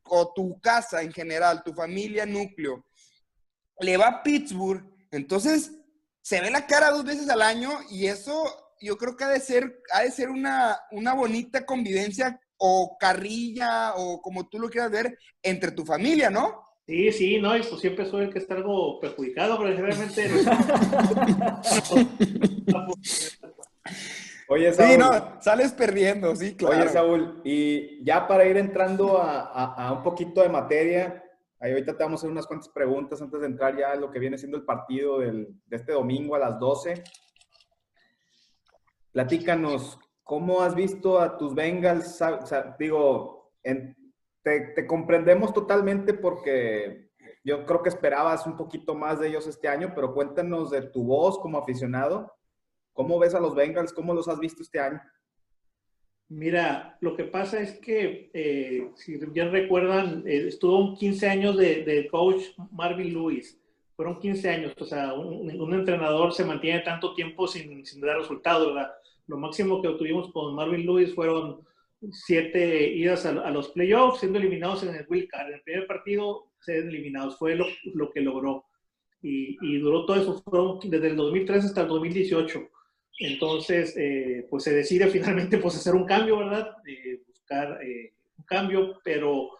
[0.03, 2.85] o tu casa en general, tu familia núcleo,
[3.79, 5.71] le va a Pittsburgh, entonces
[6.21, 8.43] se ve la cara dos veces al año y eso
[8.81, 13.93] yo creo que ha de ser, ha de ser una, una bonita convivencia o carrilla
[13.95, 16.63] o como tú lo quieras ver entre tu familia, ¿no?
[16.85, 20.29] Sí, sí, no, y pues siempre soy el que está algo perjudicado, pero realmente...
[24.49, 24.89] Oye, Saúl.
[24.91, 26.77] Sí, no, sales perdiendo, sí, claro.
[26.77, 31.26] Oye, Saúl, y ya para ir entrando a, a un poquito de materia,
[31.59, 34.11] Ahí ahorita te vamos a hacer unas cuantas preguntas antes de entrar ya a lo
[34.11, 37.03] que viene siendo el partido del, de este domingo a las 12.
[39.11, 42.21] Platícanos, ¿cómo has visto a tus Bengals?
[42.21, 47.09] O sea, digo, te, te, comprendemos totalmente porque
[47.43, 51.05] yo creo que esperabas un poquito más de ellos este año, pero cuéntanos de tu
[51.05, 52.35] voz como aficionado.
[52.93, 53.93] ¿Cómo ves a los Bengals?
[53.93, 55.01] ¿Cómo los has visto este año?
[56.29, 61.85] Mira, lo que pasa es que, eh, si bien recuerdan, eh, estuvo 15 años de,
[61.85, 63.57] de, coach Marvin Lewis.
[63.95, 68.67] Fueron 15 años, o sea, un, entrenador se mantiene tanto tiempo sin, sin, dar resultados,
[68.67, 68.91] ¿verdad?
[69.27, 71.61] Lo máximo que obtuvimos con Marvin Lewis fueron
[72.11, 75.47] siete idas a, a los playoffs, siendo eliminados en el Wild Card.
[75.47, 78.65] En el primer partido, ser eliminados, fue lo, lo que logró.
[79.21, 82.69] Y, y, duró todo eso, fueron desde el 2003 hasta el 2018
[83.17, 86.75] entonces, eh, pues se decide finalmente pues, hacer un cambio, ¿verdad?
[86.87, 89.51] Eh, buscar eh, un cambio, pero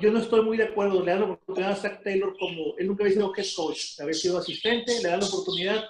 [0.00, 1.04] yo no estoy muy de acuerdo.
[1.04, 4.14] Le dan la oportunidad a Zach Taylor como, él nunca había sido head coach, había
[4.14, 5.84] sido asistente, le dan la oportunidad.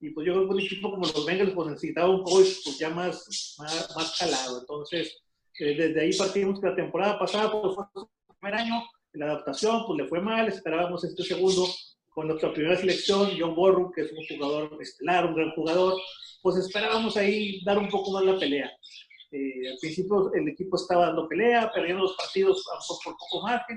[0.00, 2.78] Y pues yo creo que un equipo como los Bengals pues necesitaba un coach pues
[2.78, 4.60] ya más, más, más calado.
[4.60, 5.18] Entonces,
[5.58, 8.82] desde ahí partimos que la temporada pasada pues fue su primer año,
[9.12, 11.66] la adaptación pues le fue mal, esperábamos este segundo
[12.14, 16.00] con nuestra primera selección, John Borru, que es un jugador estelar, un gran jugador,
[16.42, 18.70] pues esperábamos ahí dar un poco más la pelea.
[19.32, 22.64] Eh, al principio el equipo estaba dando pelea, perdiendo los partidos
[23.02, 23.76] por poco margen,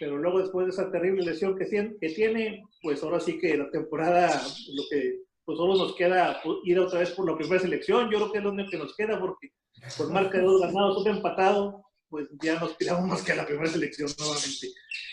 [0.00, 1.66] pero luego después de esa terrible lesión que,
[2.00, 4.42] que tiene, pues ahora sí que la temporada,
[4.74, 8.32] lo que pues solo nos queda ir otra vez por la primera selección, yo creo
[8.32, 9.50] que es lo único que nos queda, porque
[9.96, 13.46] por marca de dos ganados, un empatado, pues ya nos quedamos más que a la
[13.46, 14.68] primera selección nuevamente.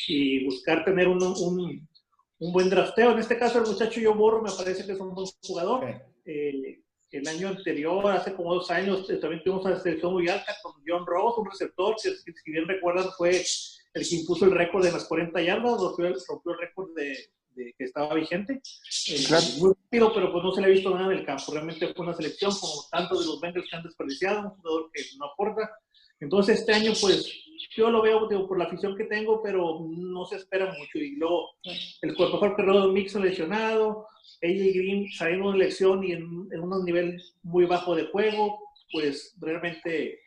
[0.08, 1.88] Y buscar tener un, un
[2.44, 3.12] un buen drafteo.
[3.12, 5.86] En este caso, el muchacho Yo Borro me parece que es un buen jugador.
[6.26, 6.82] Eh,
[7.12, 10.74] el año anterior, hace como dos años, eh, también tuvimos una selección muy alta con
[10.86, 13.42] John Ross, un receptor que, si bien recuerdan, fue
[13.94, 17.30] el que impuso el récord de las 40 yardas, rompió el, rompió el récord de,
[17.56, 18.62] que estaba vigente.
[19.08, 19.26] Eh,
[19.60, 21.54] muy rápido, pero pues no se le ha visto nada en el campo.
[21.54, 25.04] Realmente fue una selección como tanto de los Bengals que han desperdiciado, un jugador que
[25.18, 25.72] no aporta.
[26.24, 27.44] Entonces, este año, pues,
[27.76, 30.98] yo lo veo por la afición que tengo, pero no se espera mucho.
[30.98, 31.50] Y luego,
[32.02, 34.08] el cuerpo mejor de Mixon lesionado,
[34.42, 38.60] AJ Green saliendo de lesión y en, un nivel muy bajo de juego,
[38.92, 40.20] pues realmente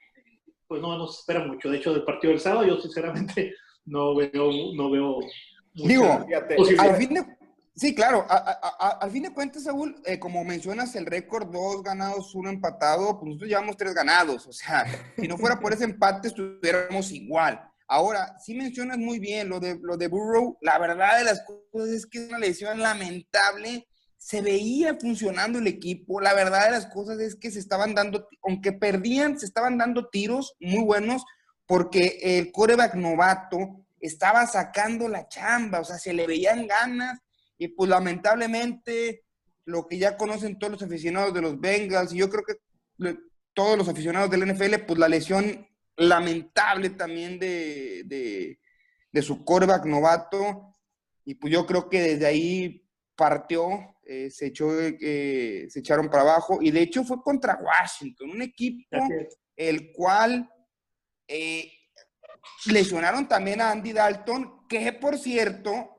[0.69, 1.71] pues no nos espera mucho.
[1.71, 3.55] De hecho, del partido del sábado, yo sinceramente
[3.87, 5.21] no veo, no veo
[5.75, 6.27] Digo,
[6.79, 7.36] al fin de,
[7.77, 8.27] Sí, claro.
[8.29, 13.27] al fin de cuentas, Saúl, eh, como mencionas el récord, dos ganados, uno empatado, pues
[13.27, 14.47] nosotros llevamos tres ganados.
[14.47, 17.61] O sea, si no fuera por ese empate, estuviéramos igual.
[17.87, 20.57] Ahora, sí mencionas muy bien lo de, lo de Burrow.
[20.63, 23.87] La verdad de las cosas es que es una lesión lamentable.
[24.17, 26.19] Se veía funcionando el equipo.
[26.19, 30.09] La verdad de las cosas es que se estaban dando, aunque perdían, se estaban dando
[30.09, 31.25] tiros muy buenos
[31.67, 35.81] porque el coreback novato estaba sacando la chamba.
[35.81, 37.21] O sea, se le veían ganas
[37.59, 39.25] y pues lamentablemente,
[39.65, 43.17] lo que ya conocen todos los aficionados de los Bengals, y yo creo que
[43.55, 50.75] todos los aficionados del NFL, pues la lesión lamentable también de, de, su coreback novato,
[51.25, 52.87] y pues yo creo que desde ahí
[53.17, 58.31] partió, eh, se, echó, eh, se echaron para abajo, y de hecho fue contra Washington,
[58.31, 58.99] un equipo
[59.57, 60.49] el cual
[61.27, 61.73] eh,
[62.67, 65.96] lesionaron también a Andy Dalton, que por cierto,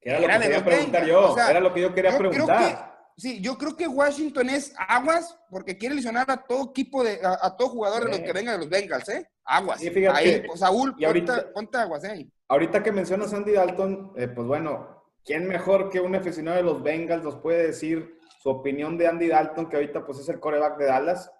[0.00, 2.98] era, lo que quería preguntar yo, era lo que yo quería preguntar.
[3.16, 7.56] sí, yo creo que Washington es aguas porque quiere lesionar a todo equipo, de, a,
[7.56, 9.28] todo jugador de los que vengan de los Bengals, ¿eh?
[9.44, 9.80] Aguas.
[9.80, 12.28] Sí, fíjate, Ahí, pues, Saúl, y ahorita, ponte, aguas, ¿eh?
[12.48, 16.82] Ahorita que mencionas Andy Dalton, eh, pues bueno, ¿quién mejor que un aficionado de los
[16.82, 20.78] Bengals nos puede decir su opinión de Andy Dalton, que ahorita pues es el coreback
[20.78, 21.30] de Dallas?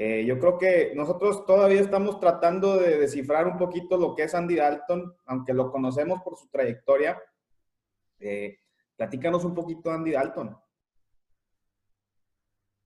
[0.00, 4.34] Eh, yo creo que nosotros todavía estamos tratando de descifrar un poquito lo que es
[4.34, 7.20] Andy Dalton, aunque lo conocemos por su trayectoria.
[8.20, 8.58] Eh,
[8.96, 10.56] platícanos un poquito, Andy Dalton.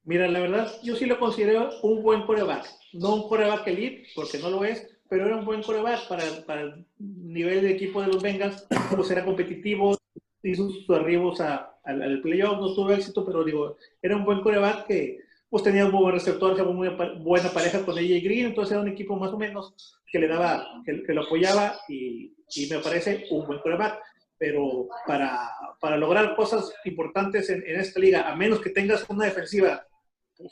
[0.05, 2.67] Mira, la verdad, yo sí lo considero un buen coreback.
[2.93, 6.87] No un coreback elite, porque no lo es, pero era un buen coreback para, el
[6.99, 8.67] nivel de equipo de los Bengals.
[8.95, 9.97] Pues era competitivo,
[10.43, 15.19] hizo sus arribos al, playoff, no tuvo éxito, pero digo, era un buen coreback que
[15.49, 16.89] pues tenía un buen receptor, una muy
[17.23, 19.75] buena pareja con AJ Green, entonces era un equipo más o menos
[20.11, 22.35] que le daba, que, lo apoyaba y
[22.71, 23.99] me parece un buen coreback
[24.43, 29.27] pero para, para lograr cosas importantes en, en, esta liga, a menos que tengas una
[29.27, 29.87] defensiva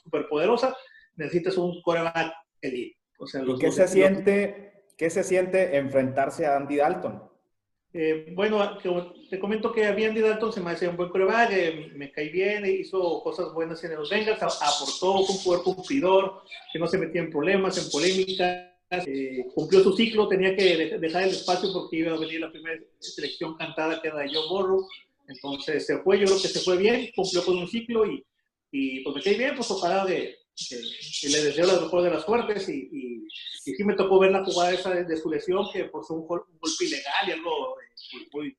[0.05, 0.76] superpoderosa,
[1.16, 2.97] necesitas un coreback elite.
[3.18, 7.20] O sea, ¿Y qué se, siente, qué se siente enfrentarse a Andy Dalton?
[7.93, 8.78] Eh, bueno,
[9.28, 12.12] te comento que a mí Andy Dalton se me hace un buen coreback, eh, me
[12.12, 16.97] cae bien, hizo cosas buenas en los Bengals, aportó un jugador cumplidor, que no se
[16.97, 21.99] metía en problemas, en polémica, eh, cumplió su ciclo, tenía que dejar el espacio porque
[21.99, 24.86] iba a venir la primera selección cantada que era de Joe Burrow.
[25.28, 28.24] Entonces se fue, yo creo que se fue bien, cumplió con un ciclo y,
[28.72, 30.36] y pues me quedé bien, pues ojalá de,
[31.22, 33.26] le deseo la mejor de las suertes y, y,
[33.64, 36.26] y, sí me tocó ver la jugada esa de, su lesión que pues un, un
[36.26, 38.57] golpe ilegal y algo eh, muy,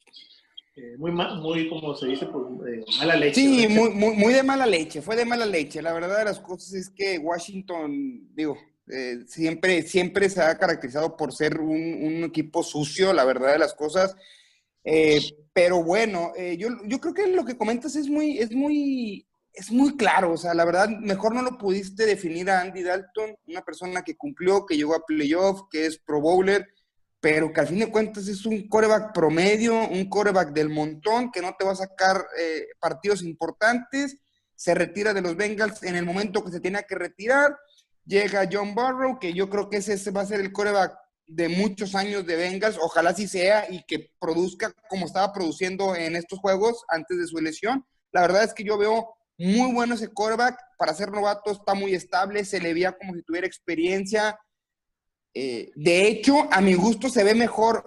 [0.78, 3.36] eh, muy, muy, como se dice, pues, de mala leche.
[3.36, 5.82] Sí, muy, muy, muy, de mala leche, fue de mala leche.
[5.82, 8.58] La verdad de las cosas es que Washington, digo,
[8.92, 13.74] eh, siempre, siempre se ha caracterizado por ser un, equipo sucio, la verdad de las
[13.74, 14.16] cosas.
[14.84, 15.22] Eh,
[15.54, 19.98] pero bueno, yo, yo creo que lo que comentas es muy, es muy, es muy
[19.98, 20.34] claro.
[20.34, 24.16] O sea, la verdad, mejor no lo pudiste definir a Andy Dalton, una persona que
[24.16, 26.68] cumplió, que llegó a playoff, que es pro bowler
[27.22, 31.42] pero que al fin de cuentas es un coreback promedio, un coreback del montón, que
[31.42, 34.18] no te va a sacar eh, partidos importantes,
[34.56, 37.56] se retira de los Bengals en el momento que se tenía que retirar,
[38.06, 40.98] llega John Burrow, que yo creo que ese va a ser el coreback
[41.28, 46.16] de muchos años de Bengals, ojalá sí sea y que produzca como estaba produciendo en
[46.16, 47.86] estos juegos antes de su lesión.
[48.12, 51.96] La verdad es que yo veo muy bueno ese coreback, para ser novato está muy
[51.96, 54.38] estable, se le veía como si tuviera experiencia,
[55.34, 57.84] eh, de hecho, a mi gusto se ve mejor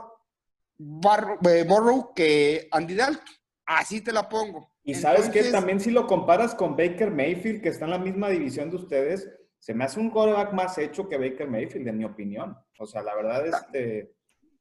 [0.78, 3.24] eh, Burrow que Andy Dalton.
[3.66, 4.70] Así te la pongo.
[4.82, 8.28] Y sabes que también si lo comparas con Baker Mayfield, que está en la misma
[8.28, 9.30] división de ustedes,
[9.64, 12.54] se me hace un quarterback más hecho que Baker Mayfield, en mi opinión.
[12.78, 14.14] O sea, la verdad, este,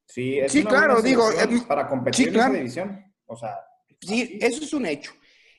[0.06, 1.28] sí, es sí, claro, digo,
[1.68, 3.14] para competir en esa división.
[3.26, 3.54] O sea,
[4.00, 5.12] sí, eso es un hecho.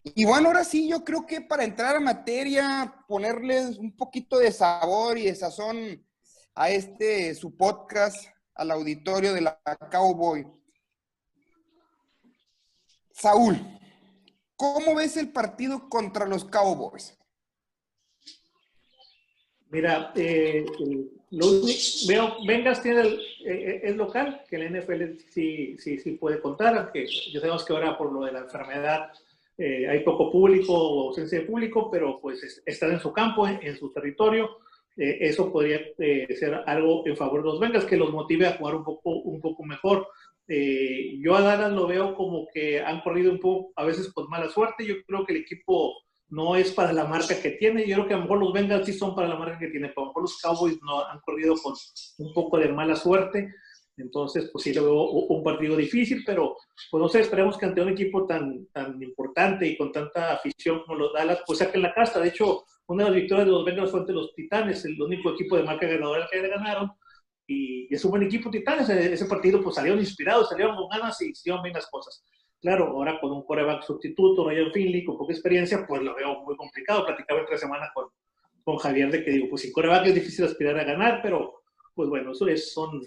[0.03, 4.51] Y bueno, ahora sí, yo creo que para entrar a materia, ponerles un poquito de
[4.51, 6.03] sabor y de sazón
[6.55, 8.17] a este su podcast,
[8.55, 10.47] al auditorio de la Cowboy.
[13.13, 13.61] Saúl,
[14.57, 17.15] ¿cómo ves el partido contra los Cowboys?
[19.75, 20.65] Mira, eh,
[22.07, 27.09] veo, Vengas tiene el, eh, local, que el NFL sí, sí, sí puede contar, aunque
[27.33, 29.11] ya sabemos que ahora por lo de la enfermedad
[29.59, 33.77] eh, hay poco público o ausencia de público, pero pues están en su campo, en
[33.77, 34.59] su territorio.
[34.97, 38.57] Eh, eso podría eh, ser algo en favor de los Bengals, que los motive a
[38.57, 40.07] jugar un poco, un poco mejor.
[40.47, 44.29] Eh, yo a Dallas lo veo como que han corrido un poco, a veces con
[44.29, 44.87] mala suerte.
[44.87, 45.95] Yo creo que el equipo
[46.29, 47.87] no es para la marca que tiene.
[47.87, 49.89] Yo creo que a lo mejor los Bengals sí son para la marca que tiene,
[49.89, 51.75] pero a lo mejor los Cowboys no han corrido con
[52.19, 53.55] un poco de mala suerte.
[53.97, 56.57] Entonces, pues sí lo un partido difícil, pero
[56.91, 60.83] pues no sé, esperemos que ante un equipo tan, tan importante y con tanta afición
[60.83, 62.19] como los Dallas, pues saquen la casta.
[62.21, 65.31] De hecho, una de las victorias de los Bengals fue ante los Titanes, el único
[65.31, 66.91] equipo de marca ganadora que ganaron.
[67.47, 68.89] Y es un buen equipo Titanes.
[68.89, 72.25] Ese partido pues salieron inspirados, salieron con ganas y hicieron bien las cosas.
[72.65, 76.57] Claro, ahora con un coreback sustituto, Ryan Finley, con poca experiencia, pues lo veo muy
[76.57, 77.05] complicado.
[77.05, 78.07] Platicaba entre semana con,
[78.65, 81.61] con Javier de que digo, pues sin coreback es difícil aspirar a ganar, pero
[81.95, 83.03] pues bueno, eso es, son,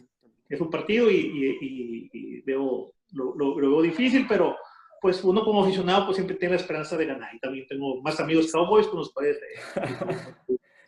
[0.48, 4.56] es un partido y, y, veo, lo, lo, veo difícil, pero
[5.02, 7.34] pues uno como aficionado pues siempre tiene la esperanza de ganar.
[7.34, 9.40] Y también tengo más amigos Cowboys con los cuales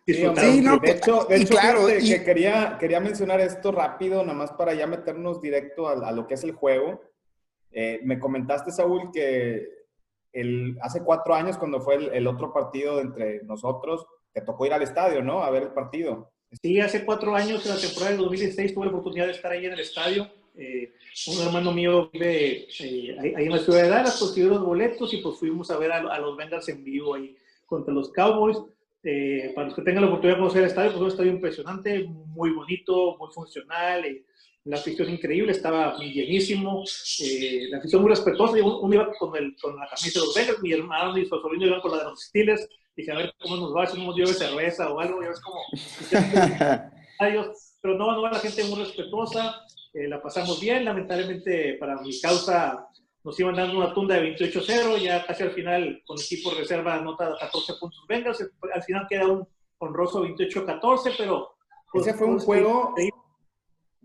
[0.05, 4.73] Sí, de hecho, de hecho claro, que quería, quería mencionar esto rápido, nada más para
[4.73, 7.01] ya meternos directo a, lo que es el juego.
[7.71, 9.67] Eh, me comentaste, Saúl, que
[10.81, 15.23] hace cuatro años, cuando fue el, otro partido entre nosotros, te tocó ir al estadio,
[15.23, 15.43] ¿no?
[15.43, 16.31] A ver el partido.
[16.61, 19.65] Sí, hace cuatro años, en la temporada de 2016, tuve la oportunidad de estar ahí
[19.65, 20.27] en el estadio.
[20.55, 20.91] Eh,
[21.27, 25.17] un hermano mío vive eh, ahí, en la ciudad de Dallas, pues los boletos y
[25.17, 28.57] pues fuimos a ver a, los Bengals en vivo ahí contra los Cowboys.
[29.03, 32.03] Eh, para los que tengan la oportunidad de conocer el estadio, pues un estadio impresionante,
[32.03, 34.03] muy bonito, muy funcional,
[34.69, 36.83] la afición increíble, estaba llenísimo,
[37.71, 40.71] la afición muy respetuosa, uno iba con, el, con la camisa de los Bengals, mi
[40.71, 43.75] hermano y su sobrino iban con la de los Steelers, dije a ver cómo nos
[43.75, 45.59] va, si nos lleve cerveza o algo, ya ves como...
[47.81, 49.55] pero no, no, la gente muy respetuosa,
[49.93, 52.87] eh, la pasamos bien, lamentablemente para mi causa
[53.23, 57.35] nos iban dando una tunda de 28-0, ya casi al final con equipo reserva anota
[57.39, 58.39] 14 puntos Vengas,
[58.71, 59.47] al final queda un
[59.79, 61.55] honroso 28-14, pero...
[61.91, 62.93] Pues, Ese fue un juego,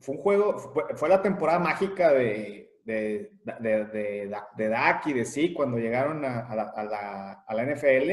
[0.05, 0.59] fue un juego,
[0.97, 6.25] fue, la temporada mágica de, de, de, de, de Dak y de sí cuando llegaron
[6.25, 8.11] a, a, la, a, la, a la, NFL.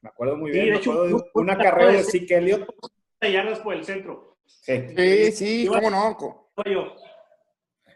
[0.00, 2.68] Me acuerdo muy bien, de una carrera de Zeke Elliott.
[3.20, 4.38] yardas por el centro.
[4.44, 6.16] Sí, sí, cómo no.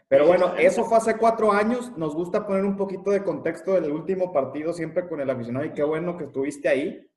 [0.07, 1.95] Pero bueno, eso fue hace cuatro años.
[1.95, 5.73] Nos gusta poner un poquito de contexto del último partido siempre con el aficionado y
[5.73, 7.07] qué bueno que estuviste ahí.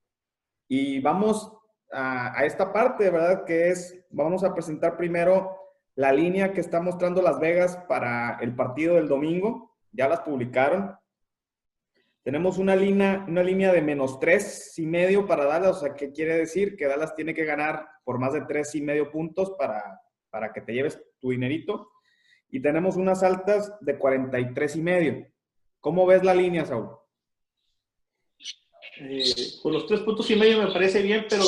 [0.68, 1.50] Y vamos
[1.90, 3.44] a, esta parte, ¿verdad?
[3.44, 5.61] Que es, vamos a presentar primero
[5.94, 9.74] la línea que está mostrando Las Vegas para el partido del domingo.
[9.92, 10.96] Ya las publicaron.
[12.22, 15.76] Tenemos una línea, una línea de menos tres y medio para Dallas.
[15.76, 16.76] O sea, ¿qué quiere decir?
[16.76, 20.60] Que Dallas tiene que ganar por más de tres y medio puntos para, para que
[20.60, 21.92] te lleves tu dinerito
[22.52, 25.26] y tenemos unas altas de 43 y medio.
[25.80, 26.90] ¿Cómo ves la línea, Saúl?
[29.00, 29.24] Eh,
[29.64, 31.44] los tres puntos y medio me parece bien, pero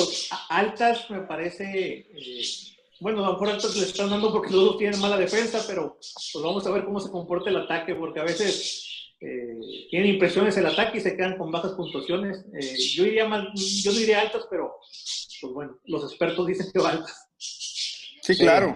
[0.49, 2.74] altas me parece, eh,
[3.05, 5.99] bueno, a lo mejor altas le están dando porque los dos tienen mala defensa, pero
[5.99, 9.59] pues vamos a ver cómo se comporta el ataque, porque a veces eh,
[9.91, 12.47] tienen impresiones el ataque y se quedan con bajas puntuaciones.
[12.59, 13.45] Eh, yo iría más,
[13.83, 14.79] yo no diría altas, pero
[15.39, 17.29] pues bueno, los expertos dicen que altas.
[17.37, 18.75] Sí, claro.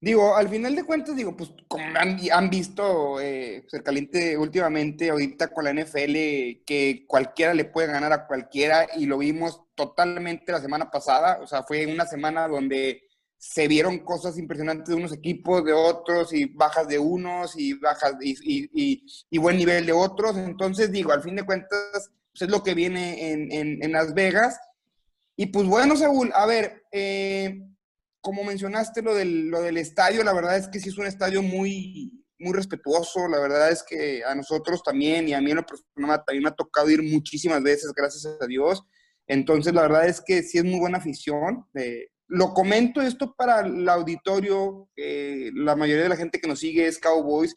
[0.00, 5.52] Digo, al final de cuentas, digo, pues como han, visto eh, pues, caliente últimamente, ahorita
[5.52, 10.60] con la NFL, que cualquiera le puede ganar a cualquiera y lo vimos totalmente la
[10.60, 13.09] semana pasada, o sea, fue una semana donde
[13.40, 18.14] se vieron cosas impresionantes de unos equipos, de otros, y bajas de unos, y bajas,
[18.20, 20.36] y, buen nivel de otros.
[20.36, 24.60] Entonces, digo, al fin de cuentas, pues es lo que viene en, Las Vegas.
[25.36, 27.62] Y pues bueno, Saúl, a ver, eh,
[28.20, 31.42] como mencionaste lo del, lo del estadio, la verdad es que sí es un estadio
[31.42, 33.26] muy, muy respetuoso.
[33.26, 36.50] La verdad es que a nosotros también y a mí en lo personal también me
[36.50, 38.84] ha tocado ir muchísimas veces, gracias a Dios.
[39.26, 41.64] Entonces, la verdad es que sí es muy buena afición.
[42.30, 46.98] Lo comento esto para el auditorio, la mayoría de la gente que nos sigue es
[46.98, 47.54] Cowboys,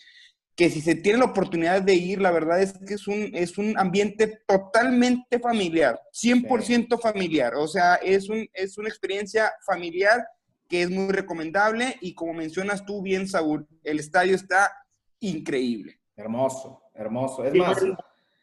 [0.55, 3.57] que si se tiene la oportunidad de ir, la verdad es que es un, es
[3.57, 7.55] un ambiente totalmente familiar, 100% familiar.
[7.55, 10.26] O sea, es, un, es una experiencia familiar
[10.67, 14.71] que es muy recomendable y como mencionas tú bien, Saúl, el estadio está
[15.19, 15.99] increíble.
[16.15, 17.43] Hermoso, hermoso.
[17.45, 17.78] Es más,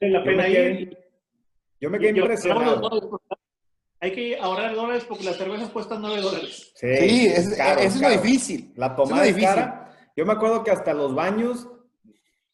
[0.01, 0.97] la pena ir.
[1.81, 3.21] Yo me quedé impresionado.
[4.01, 6.73] Hay que ahorrar dólares porque las cervezas cuestan 9 dólares.
[6.75, 8.73] Sí, es, eso es lo difícil.
[8.77, 9.95] La tomada es cara.
[10.17, 11.69] Yo me acuerdo que hasta los baños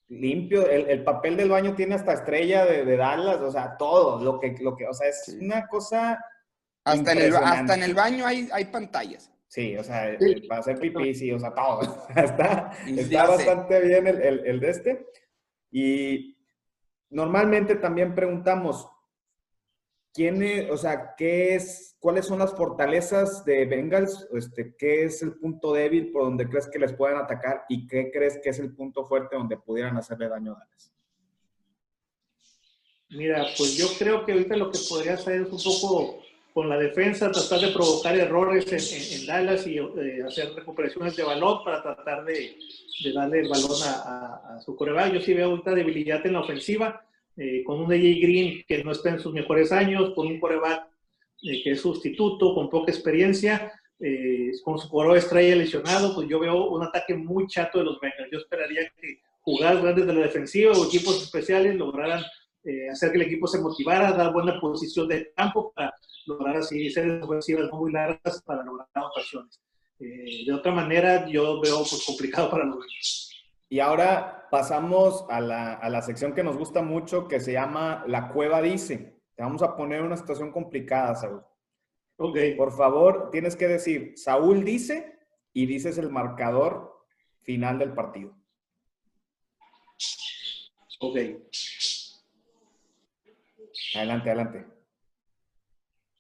[0.08, 4.38] limpio, el, papel del baño tiene hasta estrella de, de, Dallas, o sea, todo, lo
[4.38, 6.22] que, lo que, o sea, es una cosa.
[6.84, 9.32] Hasta en, el, hasta en el baño hay, hay pantallas.
[9.48, 10.16] Sí, o sea,
[10.48, 12.06] para hacer pipí, sí, o sea, todo.
[12.16, 15.06] está, está bastante bien el, el, el, de este.
[15.70, 16.36] Y
[17.10, 18.88] normalmente también preguntamos,
[20.16, 24.26] ¿quién es, o sea, qué es, cuáles son las fortalezas de Bengals?
[24.32, 27.64] Este, ¿Qué es el punto débil por donde crees que les pueden atacar?
[27.68, 30.92] ¿Y qué crees que es el punto fuerte donde pudieran hacerle daño a Dallas?
[33.10, 36.78] Mira, pues yo creo que ahorita lo que podría hacer es un poco con la
[36.78, 42.24] defensa, tratar de provocar errores en, Dallas y eh, hacer recuperaciones de balón para tratar
[42.24, 42.56] de,
[43.14, 45.12] darle el balón a, su coreback.
[45.12, 47.05] Yo sí veo ahorita debilidad en la ofensiva,
[47.36, 50.88] eh, con un DJ Green que no está en sus mejores años, con un coreback
[51.42, 53.72] eh, que es sustituto, con poca experiencia,
[54.62, 58.28] con su coreback estrella lesionado, pues yo veo un ataque muy chato de los Bengals.
[58.30, 62.22] Yo esperaría que jugar grandes de la defensiva o equipos especiales lograran
[62.90, 65.94] hacer que el equipo se motivara, dar buena posición de campo para
[66.26, 69.58] lograr así series ofensivas muy largas para lograr ocasiones.
[69.98, 72.84] Eh, de otra manera, yo veo pues, complicado para los
[73.68, 78.04] Y ahora pasamos a la, a la, sección que nos gusta mucho, que se llama
[78.06, 79.16] La Cueva Dice.
[79.34, 81.42] Te vamos a poner una situación complicada, Saúl.
[82.16, 82.38] Ok.
[82.56, 85.18] Por favor, tienes que decir, Saúl dice,
[85.52, 87.04] y dices el marcador
[87.42, 88.36] final del partido.
[91.00, 91.16] Ok.
[93.94, 94.66] Adelante, adelante.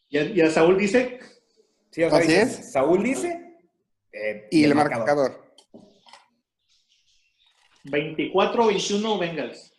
[0.08, 1.18] ¿Y a, Saúl dice?
[1.90, 2.72] Sí, o Así es.
[2.72, 3.58] Saúl dice.
[4.12, 5.45] Eh, y el, marcador.
[7.90, 9.72] 24-21 Bengals.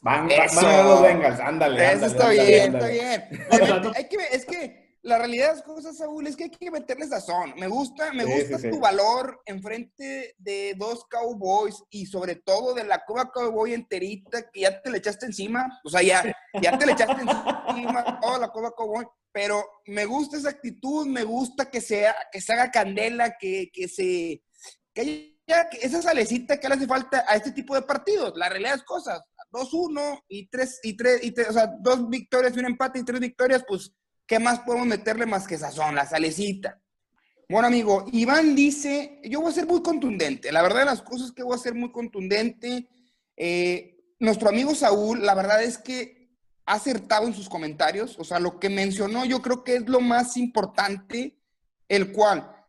[0.00, 1.92] Van, van, a los Bengals, ándale.
[1.92, 3.22] Eso está bien, está bien.
[3.94, 7.06] Hay que, es que la realidad de las cosas, Saúl, es que hay que meterle
[7.06, 7.54] sazón.
[7.56, 13.04] Me gusta, me gusta tu valor enfrente de dos Cowboys y sobre todo de la
[13.04, 15.80] Cuba Cowboy enterita que ya te le echaste encima.
[15.84, 20.36] O sea, ya, ya te le echaste encima toda la Cuba Cowboy pero me gusta
[20.36, 24.42] esa actitud, me gusta que, sea, que se haga candela, que, que se...
[24.92, 25.12] Que haya
[25.80, 28.32] esa salecita que le hace falta a este tipo de partidos.
[28.36, 29.22] La realidad es cosas.
[29.52, 33.20] 2-1 y 3, y 3, y o sea, dos victorias y un empate y tres
[33.20, 33.92] victorias, pues,
[34.26, 35.94] ¿qué más podemos meterle más que sazón?
[35.94, 36.80] La salecita.
[37.48, 40.52] Bueno, amigo, Iván dice, yo voy a ser muy contundente.
[40.52, 42.88] La verdad de las cosas es que voy a ser muy contundente.
[43.36, 46.30] Eh, nuestro amigo Saúl, la verdad es que
[46.64, 48.16] acertado en sus comentarios.
[48.20, 51.40] O sea, lo que mencionó yo creo que es lo más importante,
[51.88, 52.59] el cual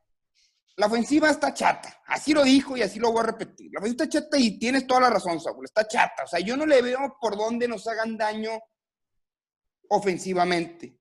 [0.77, 2.01] la ofensiva está chata.
[2.07, 3.71] Así lo dijo y así lo voy a repetir.
[3.71, 5.65] La ofensiva está chata y tienes toda la razón, Saúl.
[5.65, 6.23] Está chata.
[6.23, 8.51] O sea, yo no le veo por dónde nos hagan daño
[9.89, 10.97] ofensivamente.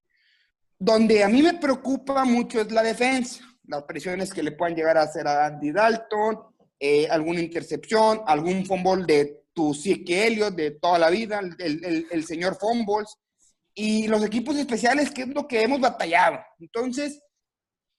[0.78, 3.44] Donde a mí me preocupa mucho es la defensa.
[3.64, 6.38] Las presiones que le puedan llegar a hacer a Andy Dalton,
[6.78, 12.56] eh, alguna intercepción, algún fumble de tu Sique Elliott de toda la vida, el, señor
[12.58, 13.16] Fumbles,
[13.74, 16.38] y los equipos especiales, que es lo que hemos batallado.
[16.58, 17.22] Entonces,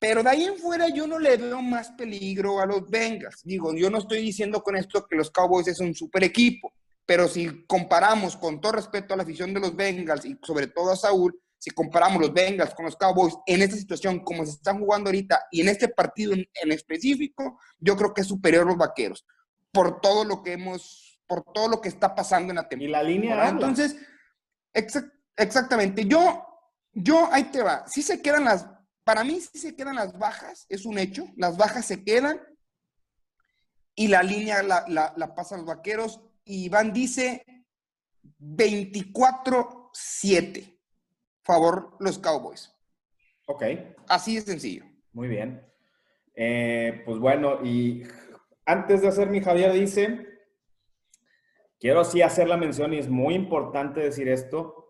[0.02, 3.44] pero de ahí en fuera yo no le veo más peligro a los Bengals.
[3.44, 6.74] Digo, yo no estoy diciendo con esto que los Cowboys es un super equipo,
[7.06, 10.92] pero si comparamos con todo respeto a la afición de los Bengals y sobre todo
[10.92, 14.80] a Saúl, si comparamos los Bengals con los Cowboys en esta situación como se están
[14.80, 18.70] jugando ahorita y en este partido en, en específico, yo creo que es superior a
[18.70, 19.24] los Vaqueros
[19.72, 22.90] por todo lo que hemos por todo lo que está pasando en la temporada.
[22.90, 23.50] Y la línea.
[23.50, 23.96] Entonces,
[24.74, 26.06] exactamente.
[26.06, 26.44] Yo,
[26.92, 27.86] yo, ahí te va.
[27.88, 28.68] Si se quedan las,
[29.12, 31.28] para mí sí se quedan las bajas, es un hecho.
[31.36, 32.40] Las bajas se quedan
[33.94, 36.22] y la línea la, la, la pasan los vaqueros.
[36.46, 37.46] Y Iván dice
[38.40, 40.80] 24-7.
[41.44, 42.74] Favor los Cowboys.
[43.48, 43.64] Ok.
[44.08, 44.86] Así de sencillo.
[45.12, 45.62] Muy bien.
[46.34, 48.04] Eh, pues bueno, y
[48.66, 50.26] antes de hacer mi Javier dice,
[51.82, 54.81] quiero sí hacer la mención y es muy importante decir esto.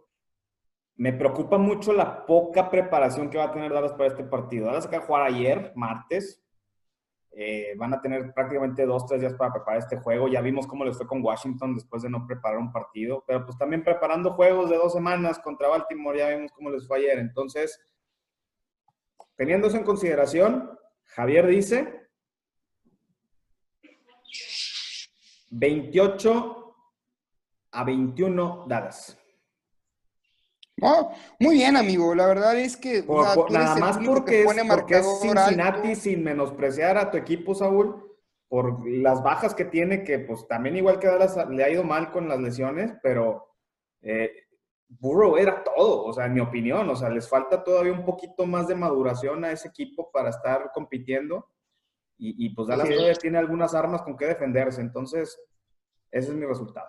[1.02, 4.68] Me preocupa mucho la poca preparación que va a tener Dallas para este partido.
[4.68, 6.46] Dallas acaba de jugar ayer, martes.
[7.32, 10.28] Eh, van a tener prácticamente dos, tres días para preparar este juego.
[10.28, 13.58] Ya vimos cómo les fue con Washington después de no preparar un partido, pero pues
[13.58, 17.18] también preparando juegos de dos semanas contra Baltimore, ya vimos cómo les fue ayer.
[17.18, 17.82] Entonces,
[19.36, 22.12] teniendo eso en consideración, Javier dice
[25.50, 26.76] 28
[27.72, 28.66] a 21
[30.82, 31.18] dadas.
[31.40, 32.14] muy bien, amigo.
[32.16, 33.04] La verdad es que.
[33.50, 38.12] nada más porque, es, Cincinnati sin menospreciar a tu equipo, Saúl,
[38.50, 42.12] por las bajas que tiene, que pues también igual que Dallas le ha ido mal
[42.12, 43.56] con las lesiones, pero
[44.02, 44.32] eh,
[45.00, 48.46] Burrow era todo, o sea, en mi opinión, o sea, les falta todavía un poquito
[48.46, 51.48] más de maduración a ese equipo para estar compitiendo.
[52.24, 54.80] Y, pues Dallas todavía tiene algunas armas con que defenderse.
[54.80, 55.42] Entonces,
[56.12, 56.88] ese es mi resultado.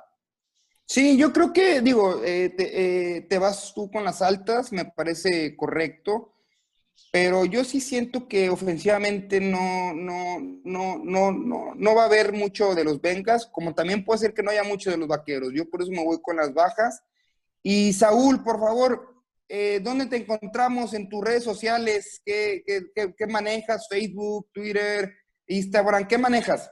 [0.87, 5.57] Sí, yo creo que, digo, eh, eh, te, vas tú con las altas, me parece
[5.57, 6.35] correcto,
[7.11, 12.33] pero yo sí siento que ofensivamente no, no, no, no, no, no va a haber
[12.33, 15.53] mucho de los Vengas, como también puede ser que no haya mucho de los Vaqueros.
[15.55, 17.03] Yo por eso me voy con las bajas.
[17.63, 19.15] Y Saúl, por favor,
[19.49, 22.21] eh, ¿dónde te encontramos en tus redes sociales?
[22.25, 23.87] ¿Qué, qué, qué manejas?
[23.89, 25.13] ¿Facebook, Twitter?
[25.47, 26.71] Instagram, ¿qué manejas?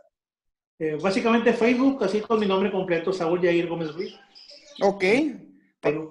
[0.81, 4.15] Eh, básicamente Facebook, así con mi nombre completo, Saúl Yair Gómez Ruiz.
[4.81, 5.05] Ok.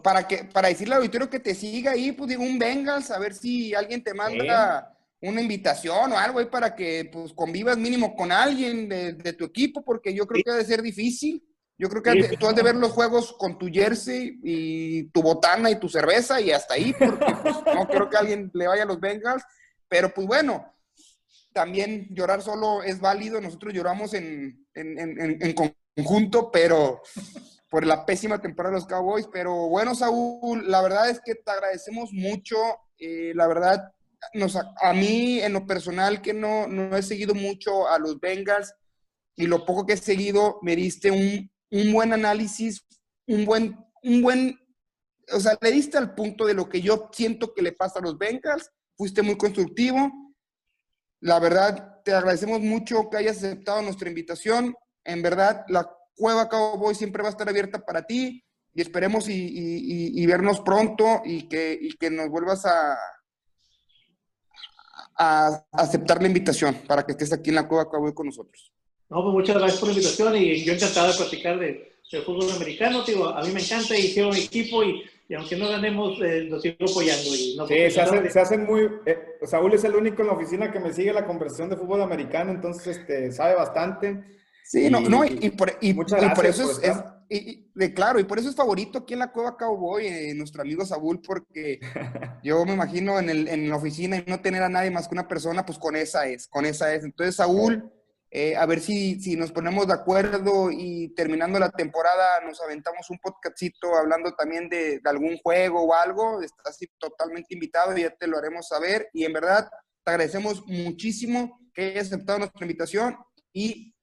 [0.03, 3.17] Para, que, para decirle al auditorio que te siga ahí, pues digo un Bengals, a
[3.17, 8.15] ver si alguien te manda una invitación o algo ahí para que pues convivas mínimo
[8.15, 11.43] con alguien de, tu equipo, porque yo creo que ha de ser difícil.
[11.75, 15.71] Yo creo que tú has de ver los juegos con tu jersey y tu botana
[15.71, 18.85] y tu cerveza y hasta ahí, porque pues, no creo que alguien le vaya a
[18.87, 19.43] los Bengals.
[19.87, 20.71] Pero pues bueno,
[21.53, 23.41] también llorar solo es válido.
[23.41, 24.65] Nosotros lloramos en,
[25.95, 27.01] conjunto, pero
[27.69, 29.27] por la pésima temporada de los Cowboys.
[29.31, 32.57] Pero bueno, Saúl, la verdad es que te agradecemos mucho.
[32.97, 33.91] Eh, la verdad,
[34.33, 38.73] nos, a mí en lo personal que no, no he seguido mucho a los Bengals
[39.35, 42.85] y lo poco que he seguido, me diste un, un buen análisis,
[43.25, 44.59] un buen, un buen,
[45.31, 48.01] o sea, le diste al punto de lo que yo siento que le pasa a
[48.01, 50.11] los Bengals, fuiste muy constructivo
[51.21, 54.75] la verdad, te agradecemos mucho que hayas aceptado nuestra invitación.
[55.03, 58.43] En verdad, la Cueva Cowboy siempre va a estar abierta para ti
[58.73, 62.97] y esperemos y, vernos pronto y que, que nos vuelvas a,
[65.73, 68.71] aceptar la invitación para que estés aquí en la Cueva Cowboy con nosotros.
[69.09, 71.89] No, pues muchas gracias por la invitación y yo encantado de platicar de,
[72.25, 73.03] fútbol americano.
[73.03, 76.41] Digo, a mí me encanta y quiero mi equipo y y aunque no ganemos, eh,
[76.41, 77.35] lo sigo apoyando.
[77.35, 78.89] Y no sí, se hacen, se hacen, muy...
[79.05, 82.01] Eh, Saúl es el único en la oficina que me sigue la conversación de fútbol
[82.01, 84.23] americano, entonces este, sabe bastante.
[84.63, 86.93] Sí, no, no, y, por, y, por eso es,
[87.29, 90.83] de, claro, y por eso es favorito aquí en la Cueva Cowboy, eh, nuestro amigo
[90.83, 91.79] Saúl, porque
[92.43, 95.13] yo me imagino en, el, en la oficina y no tener a nadie más que
[95.13, 97.03] una persona, pues con esa es, con esa es.
[97.03, 97.91] Entonces, Saúl,
[98.31, 103.09] eh, a ver si, si, nos ponemos de acuerdo y terminando la temporada nos aventamos
[103.09, 106.41] un podcastito hablando también de, algún juego o algo.
[106.41, 109.09] Estás totalmente invitado y ya te lo haremos saber.
[109.13, 109.67] Y en verdad,
[110.03, 113.17] te agradecemos muchísimo que hayas aceptado nuestra invitación
[113.51, 113.95] y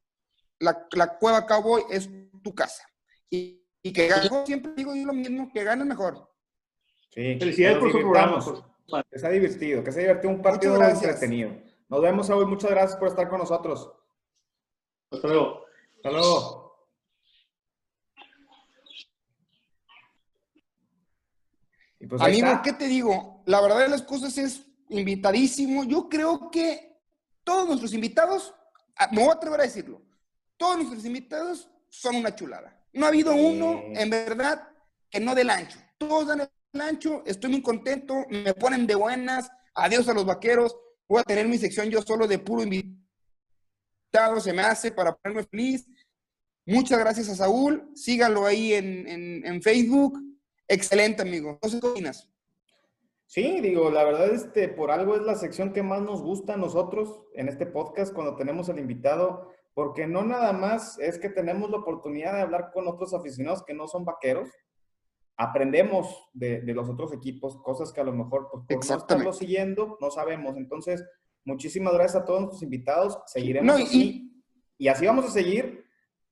[0.59, 2.11] la, la Cueva Cowboy es
[2.43, 2.82] tu casa.
[3.31, 6.28] Y, y que gane, siempre digo yo lo mismo, que gane mejor.
[7.11, 8.44] Sí, felicidades por su programa.
[9.09, 11.51] Que se ha divertido, que se ha divertido un partido entretenido.
[11.89, 12.44] Nos vemos hoy.
[12.47, 13.93] Muchas gracias por estar con nosotros.
[15.17, 15.65] Hasta luego.
[15.97, 16.67] Hasta luego.
[22.09, 23.43] Pues Amigo, ¿qué te digo?
[23.47, 25.85] La verdad de las cosas es invitadísimo.
[25.85, 27.01] Yo creo que
[27.43, 28.55] todos nuestros invitados,
[28.97, 30.03] ah, me voy a atrever a decirlo,
[30.57, 32.85] todos nuestros invitados son una chulada.
[32.93, 34.69] No ha habido uno, en verdad,
[35.11, 35.79] que no del ancho.
[35.99, 39.51] Todos dan el ancho, estoy muy contento, me ponen de buenas.
[39.75, 40.77] Adiós a los vaqueros.
[41.09, 43.06] Voy a tener mi sección yo solo de puro invitado
[44.41, 45.87] se me hace para ponerme feliz.
[46.65, 47.91] Muchas gracias a Saúl.
[47.95, 50.19] Síganlo ahí en, Facebook.
[50.69, 51.59] Excelente, amigo.
[51.62, 52.28] Sé qué opinas.
[53.27, 56.57] Sí, digo, la verdad, este, por algo es la sección que más nos gusta a
[56.57, 59.53] nosotros en este podcast cuando tenemos al invitado.
[59.74, 63.74] porque no nada más es que tenemos la oportunidad de hablar con otros aficionados que
[63.74, 64.49] no son vaqueros,
[65.37, 69.99] aprendemos de, los otros equipos, cosas que a lo mejor pues, por no estarlo siguiendo
[70.01, 70.57] no sabemos.
[70.57, 71.05] Entonces,
[71.47, 73.18] muchísimas gracias a todos nuestros invitados.
[73.27, 74.31] Seguiremos así.
[74.77, 75.86] Y, así vamos a seguir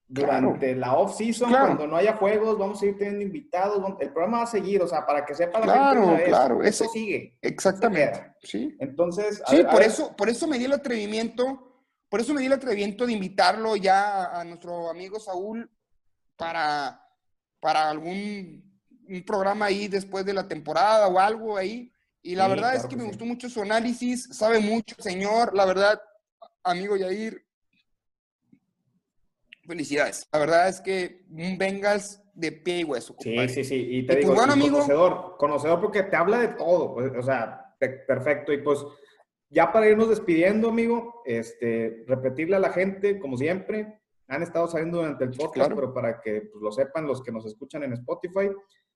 [0.06, 3.82] durante la off-season, cuando no haya juegos, vamos a ir teniendo invitados.
[3.98, 6.24] El programa va a seguir, o sea, para que sepa la claro, gente.
[6.24, 7.38] Claro, eso sigue.
[7.40, 8.34] Exactamente.
[8.42, 8.76] Sí.
[8.78, 11.70] Entonces, sí, por, eso, por eso me di el atrevimiento.
[12.10, 15.70] Por eso me di el atrevimiento de invitarlo ya a nuestro amigo Saúl
[16.36, 17.00] para,
[17.60, 18.62] para algún
[19.08, 21.90] un programa ahí después de la temporada o algo ahí.
[22.26, 25.54] Y la verdad es que, me gustó mucho su análisis, sabe mucho, señor.
[25.54, 26.00] La verdad,
[26.62, 27.44] amigo Yair,
[29.66, 30.26] felicidades.
[30.32, 33.14] La verdad es que un Bengals de pie y hueso.
[33.20, 33.88] Sí, sí, sí.
[33.90, 36.94] Y te pues, digo, conocedor, conocedor porque te habla de todo.
[36.94, 38.54] Pues, o sea, perfecto.
[38.54, 38.78] Y pues
[39.50, 44.96] ya para irnos despidiendo, amigo, este, repetirle a la gente, como siempre, han estado saliendo
[44.96, 48.48] durante el podcast, pero para que pues, lo sepan los que nos escuchan en Spotify,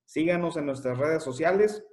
[0.09, 1.85] Síganos en nuestras redes sociales,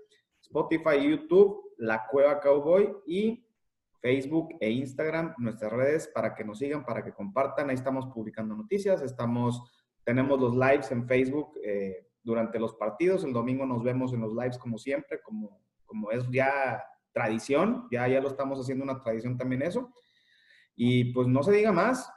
[0.47, 3.45] Spotify, YouTube, La Cueva Cowboy y
[4.01, 7.71] Facebook e Instagram, nuestras redes para que nos sigan, para que compartan.
[7.71, 9.63] Ahí estamos publicando noticias, estamos,
[10.05, 13.25] tenemos los lives en Facebook eh, durante los partidos.
[13.25, 16.83] El domingo nos vemos en los lives como siempre, como, como es ya
[17.13, 19.91] tradición, ya, ya lo estamos haciendo una tradición también eso.
[20.77, 22.09] Y pues no se diga más.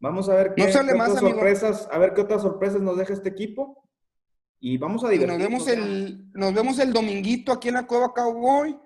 [0.00, 3.87] Vamos a ver qué, otras sorpresas, a ver qué otras sorpresas nos deja este equipo.
[4.60, 5.38] Y vamos a divertirnos.
[5.38, 8.78] Nos vemos, el, nos vemos el dominguito aquí en la Cueva Cowboy.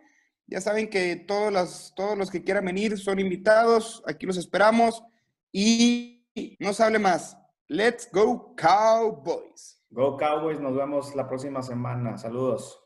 [0.47, 4.03] Ya saben que todos, las, todos los que quieran venir son invitados.
[4.07, 5.03] Aquí los esperamos.
[5.51, 6.27] Y
[6.59, 7.39] no se hable más.
[7.69, 9.83] Let's go Cowboys.
[9.91, 10.61] Go Cowboys.
[10.61, 12.19] Nos vemos la próxima semana.
[12.19, 12.79] Saludos.